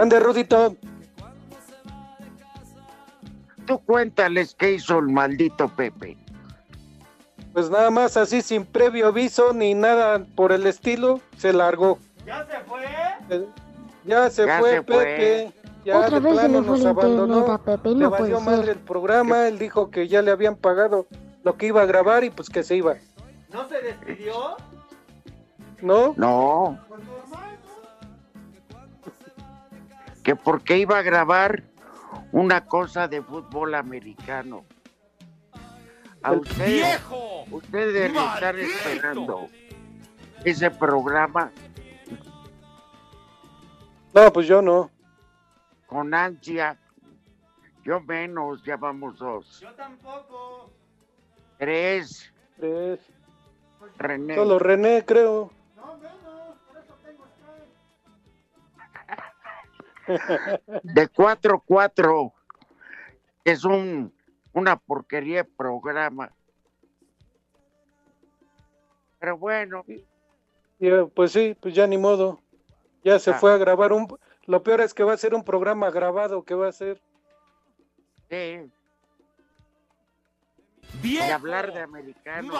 Ande, 0.00 0.18
Rudito. 0.20 0.76
tú 3.66 3.78
cuéntales 3.80 4.54
qué 4.58 4.72
hizo 4.72 4.98
el 4.98 5.08
maldito 5.08 5.68
Pepe. 5.68 6.16
Pues 7.52 7.68
nada 7.70 7.90
más 7.90 8.16
así, 8.16 8.42
sin 8.42 8.64
previo 8.64 9.08
aviso 9.08 9.52
ni 9.52 9.74
nada 9.74 10.24
por 10.34 10.52
el 10.52 10.66
estilo, 10.66 11.20
se 11.36 11.52
largó. 11.52 11.98
¿Ya 12.26 12.46
se 12.46 12.58
fue? 12.60 12.84
Ya 14.04 14.30
se 14.30 14.46
Ya 14.46 14.58
fue 14.58 14.70
se 14.70 14.82
fue. 14.82 15.04
Pepe. 15.04 15.52
Ya 15.84 15.98
Otra 15.98 16.18
de 16.18 16.20
vez 16.20 16.34
se 16.34 16.40
plano 16.40 16.60
le 16.60 16.66
fue 16.66 16.78
nos 16.78 16.86
abandonó. 16.86 17.58
Pepe, 17.64 17.88
le 17.90 17.94
no 17.96 18.10
valió 18.10 18.36
puede 18.38 18.44
madre 18.46 18.66
ser. 18.66 18.76
el 18.76 18.82
programa. 18.84 19.48
Él 19.48 19.58
dijo 19.58 19.90
que 19.90 20.08
ya 20.08 20.22
le 20.22 20.30
habían 20.30 20.56
pagado 20.56 21.06
lo 21.42 21.56
que 21.56 21.66
iba 21.66 21.82
a 21.82 21.86
grabar 21.86 22.24
y 22.24 22.30
pues 22.30 22.48
que 22.48 22.62
se 22.62 22.76
iba. 22.76 22.96
¿No 23.52 23.68
se 23.68 23.80
despidió? 23.82 24.56
¿No? 25.82 26.14
No. 26.16 26.78
Que 30.22 30.36
porque 30.36 30.78
iba 30.78 30.98
a 30.98 31.02
grabar 31.02 31.62
una 32.32 32.64
cosa 32.66 33.08
de 33.08 33.22
fútbol 33.22 33.74
americano. 33.74 34.64
A 36.22 36.32
ustedes, 36.32 36.66
viejo 36.66 37.44
ustedes 37.50 37.94
deben 37.94 38.16
estar 38.16 38.54
maldito. 38.54 38.76
esperando 38.76 39.48
ese 40.44 40.70
programa 40.70 41.50
No, 44.12 44.30
pues 44.32 44.46
yo 44.46 44.60
no. 44.60 44.90
con 45.86 46.12
ansia. 46.12 46.76
Yo 47.84 48.00
menos, 48.00 48.62
ya 48.64 48.76
vamos 48.76 49.18
dos. 49.18 49.60
Yo 49.60 49.72
tampoco. 49.72 50.70
Tres. 51.58 52.30
Tres. 52.58 53.00
René. 53.96 54.34
Solo 54.34 54.58
René, 54.58 55.02
creo. 55.06 55.50
De 60.06 61.08
4-4 61.08 62.32
es 63.44 63.64
un 63.64 64.12
una 64.52 64.76
porquería 64.76 65.38
de 65.38 65.44
programa. 65.44 66.32
Pero 69.18 69.36
bueno, 69.38 69.84
Ya, 70.78 71.04
pues 71.14 71.32
sí, 71.32 71.54
pues 71.60 71.74
ya 71.74 71.86
ni 71.86 71.98
modo. 71.98 72.40
Ya 73.04 73.18
se 73.18 73.32
Ah. 73.32 73.34
fue 73.34 73.52
a 73.52 73.58
grabar 73.58 73.92
un... 73.92 74.08
Lo 74.46 74.62
peor 74.62 74.80
es 74.80 74.94
que 74.94 75.04
va 75.04 75.12
a 75.12 75.18
ser 75.18 75.34
un 75.34 75.44
programa 75.44 75.90
grabado 75.90 76.42
que 76.42 76.54
va 76.54 76.68
a 76.68 76.72
ser. 76.72 77.00
sí. 78.30 78.70
y 81.02 81.18
hablar 81.18 81.72
de 81.72 81.80
americano. 81.82 82.52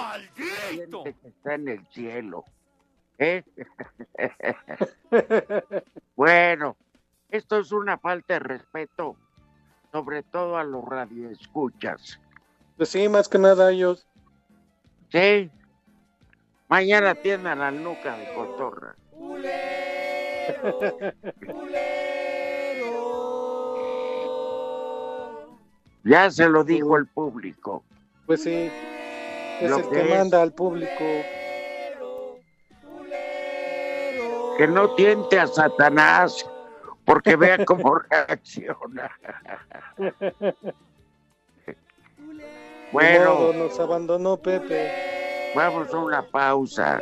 Siente 0.69 1.15
que 1.21 1.29
está 1.29 1.55
en 1.55 1.69
el 1.69 1.87
cielo. 1.89 2.45
¿eh? 3.19 3.43
bueno, 6.17 6.77
esto 7.31 7.59
es 7.59 7.73
una 7.73 7.99
falta 7.99 8.35
de 8.35 8.41
respeto, 8.41 9.17
sobre 9.93 10.23
todo 10.23 10.57
a 10.57 10.65
los 10.65 10.85
radioescuchas. 10.85 12.21
Pues 12.77 12.89
sí, 12.89 13.09
más 13.09 13.29
que 13.29 13.39
nada 13.39 13.69
a 13.69 13.71
ellos. 13.73 14.07
Sí. 15.11 15.51
Mañana 16.69 17.15
tiendan 17.15 17.59
la 17.59 17.71
nuca 17.71 18.17
de 18.17 18.33
cotorra. 18.35 18.95
Ya 26.05 26.31
se 26.31 26.49
lo 26.49 26.65
dijo 26.65 26.97
el 26.97 27.07
público. 27.07 27.85
Pues 28.27 28.43
sí, 28.43 28.71
es 29.61 29.71
Lo 29.71 29.79
el 29.79 29.83
que 29.85 29.91
que 29.91 30.13
es. 30.13 30.19
manda 30.19 30.41
al 30.43 30.53
público. 30.53 31.05
Que 34.57 34.67
no 34.69 34.95
tiente 34.95 35.39
a 35.39 35.47
Satanás, 35.47 36.47
porque 37.11 37.35
vea 37.35 37.65
cómo 37.65 37.99
reacciona. 37.99 39.11
Bueno. 42.93 43.53
Nos 43.53 43.79
abandonó 43.81 44.37
Pepe. 44.37 44.91
Vamos 45.57 45.93
a 45.93 45.99
una 45.99 46.23
pausa. 46.23 47.01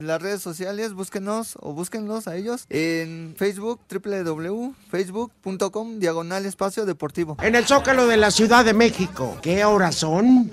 Las 0.00 0.20
redes 0.20 0.42
sociales, 0.42 0.94
búsquenos 0.94 1.56
o 1.60 1.72
búsquenlos 1.72 2.26
a 2.26 2.36
ellos 2.36 2.64
en 2.70 3.34
Facebook, 3.36 3.80
www.facebook.com, 3.88 5.98
diagonal 5.98 6.46
espacio 6.46 6.86
deportivo. 6.86 7.36
En 7.42 7.54
el 7.54 7.66
Zócalo 7.66 8.06
de 8.06 8.16
la 8.16 8.30
Ciudad 8.30 8.64
de 8.64 8.72
México. 8.72 9.36
¿Qué 9.42 9.64
horas 9.64 9.96
son? 9.96 10.50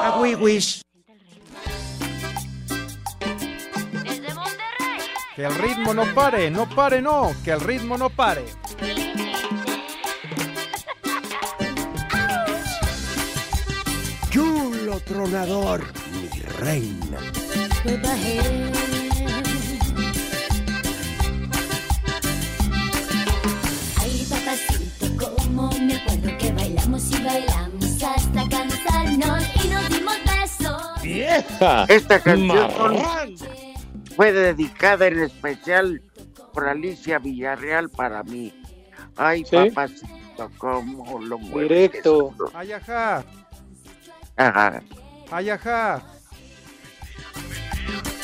A 0.00 0.18
wiwis. 0.20 0.82
Que 5.34 5.44
el 5.44 5.54
ritmo 5.54 5.94
no 5.94 6.04
pare, 6.14 6.50
no 6.50 6.68
pare, 6.68 7.00
no, 7.00 7.32
que 7.44 7.52
el 7.52 7.60
ritmo 7.60 7.96
no 7.96 8.10
pare. 8.10 8.44
Chulo 14.30 15.00
tronador, 15.00 15.84
reina. 16.58 17.18
Ay, 24.00 24.26
papacito, 24.30 25.06
como 25.26 25.70
me 25.80 25.96
acuerdo 25.96 26.38
que 26.38 26.52
bailamos 26.52 27.10
y 27.10 27.22
bailamos 27.22 28.02
hasta 28.02 28.48
cansarnos 28.48 29.44
y 29.64 29.68
nos 29.68 29.88
dimos 29.88 30.16
besos. 30.24 31.02
¡Vieja! 31.02 31.84
Esta 31.88 32.20
canción 32.20 32.70
fue 34.16 34.32
dedicada 34.32 35.06
en 35.06 35.20
especial 35.20 36.02
por 36.52 36.68
Alicia 36.68 37.18
Villarreal 37.18 37.88
para 37.90 38.22
mí. 38.22 38.52
Ay, 39.16 39.44
papacito, 39.44 40.50
cómo 40.58 41.18
lo 41.20 41.38
mueves. 41.38 41.68
Directo. 41.92 42.34
Ay, 42.54 42.72
ajá, 42.72 43.24
Ajá. 44.36 44.80
ay, 45.30 45.50
ajá. 45.50 46.02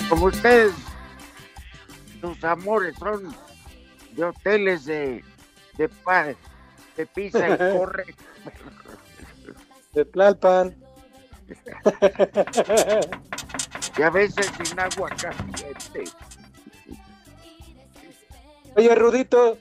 Como 0.09 0.27
ustedes, 0.27 0.73
sus 2.21 2.45
amores 2.45 2.97
son 2.97 3.35
de 4.13 4.25
hoteles 4.25 4.85
de, 4.85 5.25
de 5.77 5.91
de 6.97 7.07
pizza 7.07 7.49
y 7.49 7.57
corre. 7.79 8.15
De 9.93 10.05
Tlalpan. 10.05 10.75
y 13.97 14.03
a 14.03 14.11
veces 14.11 14.51
sin 14.63 14.79
agua 14.79 15.11
caliente. 15.11 16.05
Oye, 18.77 18.95
Rudito. 18.95 19.59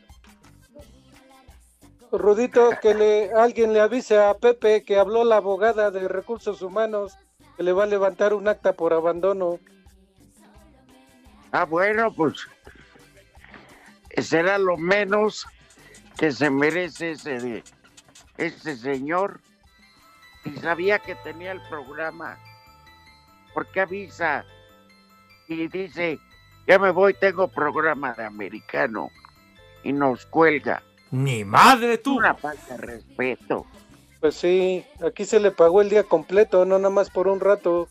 Rudito, 2.11 2.69
que 2.79 2.93
le, 2.93 3.31
alguien 3.33 3.73
le 3.73 3.81
avise 3.81 4.19
a 4.19 4.35
Pepe 4.35 4.83
que 4.83 4.99
habló 4.99 5.23
la 5.23 5.37
abogada 5.37 5.89
de 5.89 6.07
recursos 6.07 6.61
humanos 6.61 7.17
que 7.57 7.63
le 7.63 7.73
va 7.73 7.83
a 7.83 7.87
levantar 7.87 8.33
un 8.33 8.47
acta 8.47 8.73
por 8.73 8.93
abandono. 8.93 9.59
Ah, 11.53 11.65
bueno, 11.65 12.11
pues 12.11 12.47
será 14.17 14.57
lo 14.57 14.75
menos 14.75 15.45
que 16.17 16.31
se 16.31 16.49
merece 16.49 17.11
ese, 17.11 17.37
de- 17.39 17.63
ese 18.37 18.75
señor. 18.75 19.39
Y 20.45 20.51
sabía 20.57 20.97
que 20.99 21.15
tenía 21.15 21.51
el 21.51 21.61
programa. 21.69 22.37
¿Por 23.53 23.67
qué 23.67 23.81
avisa? 23.81 24.43
Y 25.47 25.67
dice, 25.67 26.19
ya 26.67 26.79
me 26.79 26.89
voy, 26.91 27.13
tengo 27.13 27.47
programa 27.47 28.13
de 28.13 28.25
americano. 28.25 29.09
Y 29.83 29.93
nos 29.93 30.25
cuelga. 30.25 30.81
Ni 31.11 31.45
madre 31.45 31.99
tú. 31.99 32.17
Una 32.17 32.33
falta 32.33 32.77
de 32.77 32.77
respeto. 32.77 33.67
Pues 34.19 34.35
sí, 34.35 34.83
aquí 35.05 35.23
se 35.25 35.39
le 35.39 35.51
pagó 35.51 35.81
el 35.81 35.89
día 35.89 36.03
completo, 36.03 36.65
no 36.65 36.77
nada 36.79 36.89
más 36.89 37.09
por 37.11 37.27
un 37.27 37.39
rato. 37.39 37.89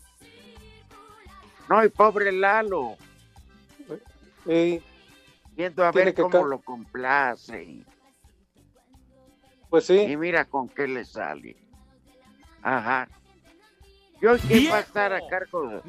No, 1.69 1.83
y 1.85 1.89
pobre 1.89 2.31
Lalo. 2.33 2.97
Sí, 4.45 4.81
Viendo 5.55 5.85
a 5.85 5.91
ver 5.91 6.13
que 6.13 6.21
cómo 6.23 6.45
lo 6.45 6.59
complace. 6.59 7.83
Pues 9.69 9.85
sí. 9.85 9.99
y 9.99 10.17
mira 10.17 10.45
con 10.45 10.67
qué 10.69 10.87
le 10.87 11.05
sale. 11.05 11.55
Ajá. 12.61 13.07
¿Y 14.21 14.25
hoy 14.25 14.67
va 14.71 14.77
a 14.77 14.79
estar 14.81 15.13
a 15.13 15.27
cargo 15.27 15.67
de- 15.67 15.81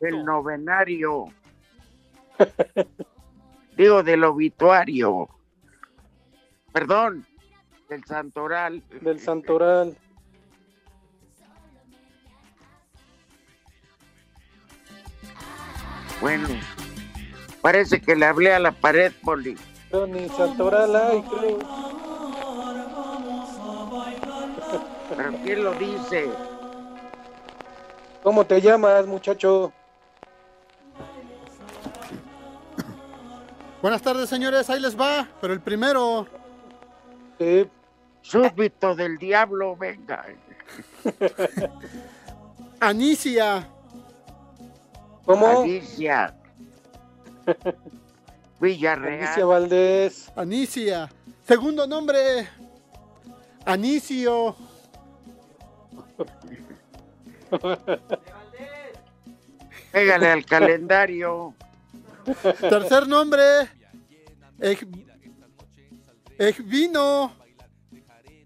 del 0.00 0.24
novenario? 0.24 1.26
Digo, 3.76 4.02
del 4.02 4.24
obituario. 4.24 5.28
Perdón, 6.72 7.26
del 7.88 8.04
santoral. 8.04 8.82
Del 9.00 9.18
santoral. 9.20 9.96
Bueno, 16.20 16.48
parece 17.62 18.00
que 18.02 18.14
le 18.16 18.26
hablé 18.26 18.52
a 18.52 18.58
la 18.58 18.72
pared, 18.72 19.12
Poli. 19.22 19.56
Pero 19.90 20.06
ni 20.06 20.28
santoral 20.28 20.94
hay, 20.94 21.22
creo. 21.22 21.58
¿Pero 25.08 25.32
quién 25.44 25.64
lo 25.64 25.72
dice? 25.74 26.28
¿Cómo 28.22 28.44
te 28.44 28.60
llamas, 28.60 29.06
muchacho? 29.06 29.72
Buenas 33.80 34.02
tardes, 34.02 34.28
señores. 34.28 34.68
Ahí 34.70 34.80
les 34.80 34.98
va, 34.98 35.28
pero 35.40 35.52
el 35.52 35.60
primero. 35.60 36.26
Sí. 37.38 37.68
Súbito 38.22 38.94
del 38.94 39.18
diablo, 39.18 39.76
venga. 39.76 40.24
Anicia. 42.80 43.68
¿Cómo? 45.24 45.62
Alicia. 45.62 46.34
Villarreal. 48.60 49.22
Alicia 49.24 49.44
Valdés. 49.44 50.32
Anicia. 50.36 51.10
Segundo 51.46 51.86
nombre. 51.86 52.48
Anicio. 53.64 54.56
Pégale 59.92 60.30
al 60.30 60.44
calendario. 60.44 61.54
Tercer 62.60 63.06
nombre. 63.06 63.42
Ej- 64.60 64.86
Ejvino. 66.38 67.32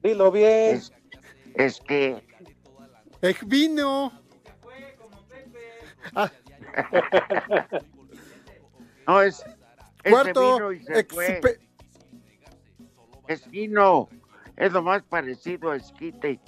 Dilo 0.03 0.31
bien. 0.31 0.81
Es 1.55 1.81
que. 1.81 2.25
Ejvino. 3.23 4.13
Ah, 6.15 6.31
No, 9.07 9.23
es. 9.23 9.45
Cuarto, 10.09 10.71
exupe- 10.71 11.59
Es 13.29 13.49
vino. 13.51 14.09
Es 14.57 14.73
lo 14.73 14.83
más 14.83 15.03
parecido 15.03 15.71
a 15.71 15.77
esquite. 15.77 16.41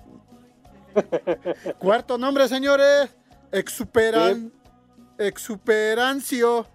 Cuarto 1.79 2.17
nombre, 2.19 2.49
señores. 2.49 3.15
Exuperan. 3.53 4.53
Exuperancio. 5.19 6.67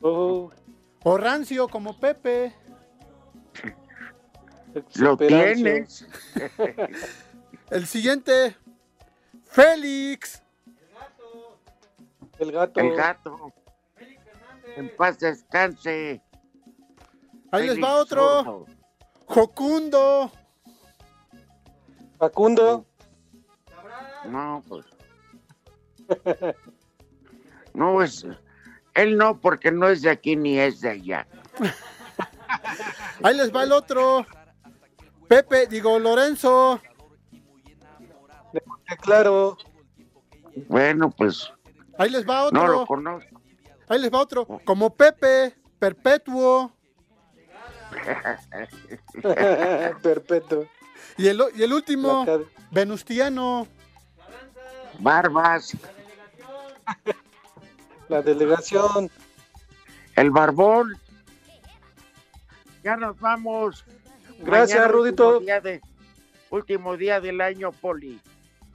Oh. 0.00 0.50
O 1.04 1.16
rancio, 1.18 1.68
como 1.68 1.98
Pepe. 1.98 2.54
Lo 4.96 5.16
tienes. 5.16 6.06
El 7.70 7.86
siguiente. 7.86 8.56
Félix. 9.44 10.42
El 12.38 12.52
gato. 12.52 12.80
El 12.80 12.96
gato. 12.96 13.52
En 14.76 14.94
paz 14.96 15.18
descanse. 15.18 16.22
Ahí 17.50 17.66
les 17.66 17.82
va 17.82 17.96
otro. 17.96 18.66
Jocundo. 19.26 20.30
Facundo. 22.18 22.86
No, 24.26 24.62
pues. 24.68 24.86
No 27.74 28.02
es. 28.02 28.26
Él 28.94 29.16
no, 29.16 29.38
porque 29.40 29.70
no 29.70 29.88
es 29.88 30.02
de 30.02 30.10
aquí 30.10 30.34
ni 30.36 30.58
es 30.58 30.80
de 30.80 30.90
allá. 30.90 31.26
Ahí 33.22 33.36
les 33.36 33.54
va 33.54 33.62
el 33.64 33.72
otro. 33.72 34.26
Pepe, 35.28 35.66
digo 35.66 35.98
Lorenzo. 35.98 36.80
Claro. 39.02 39.56
Bueno, 40.68 41.10
pues. 41.10 41.52
Ahí 41.98 42.10
les 42.10 42.26
va 42.26 42.50
No 42.50 42.66
lo 42.66 42.74
otro. 42.82 42.86
conozco. 42.86 43.27
Ahí 43.88 43.98
les 43.98 44.12
va 44.12 44.18
otro. 44.20 44.46
Como 44.64 44.94
Pepe, 44.94 45.54
perpetuo. 45.78 46.72
Perpetuo. 50.02 50.66
Y 51.16 51.28
el, 51.28 51.42
y 51.56 51.62
el 51.62 51.72
último, 51.72 52.26
Venustiano. 52.70 53.66
Barbas. 54.98 55.76
La 58.08 58.22
delegación. 58.22 59.10
El 60.16 60.30
barbón. 60.30 60.94
Ya 62.82 62.96
nos 62.96 63.18
vamos. 63.20 63.84
Gracias, 64.40 64.78
Mañana, 64.78 64.92
Rudito. 64.92 65.28
Último 65.28 65.44
día, 65.46 65.60
de- 65.60 65.80
último 66.50 66.96
día 66.96 67.20
del 67.20 67.40
año, 67.40 67.72
Poli. 67.72 68.20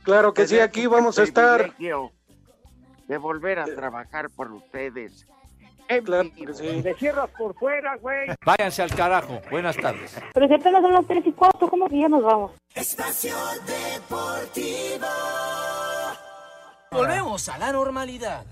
Claro 0.03 0.34
que 0.34 0.47
sí, 0.47 0.59
aquí 0.59 0.86
vamos 0.88 1.18
a 1.20 1.24
estar. 1.24 1.72
privilegio 1.72 2.11
De 3.07 3.17
volver 3.17 3.59
a 3.59 3.65
trabajar 3.65 4.29
por 4.29 4.51
ustedes. 4.51 5.27
Claro 6.05 6.29
que 6.33 6.53
sí. 6.53 6.81
Me 6.83 6.93
cierras 6.95 7.29
por 7.37 7.53
fuera, 7.55 7.95
güey. 7.97 8.29
Váyanse 8.45 8.81
al 8.81 8.95
carajo. 8.95 9.41
Buenas 9.51 9.75
tardes. 9.77 10.17
Pero 10.33 10.47
si 10.47 10.53
apenas 10.53 10.81
son 10.81 10.93
las 10.93 11.05
3 11.05 11.27
y 11.27 11.31
4, 11.33 11.67
¿cómo 11.67 11.87
que 11.89 11.99
ya 11.99 12.07
nos 12.09 12.23
vamos? 12.23 12.51
Espacio 12.73 13.35
Deportivo. 13.65 15.07
Volvemos 16.91 17.49
a 17.49 17.57
la 17.57 17.71
normalidad. 17.71 18.45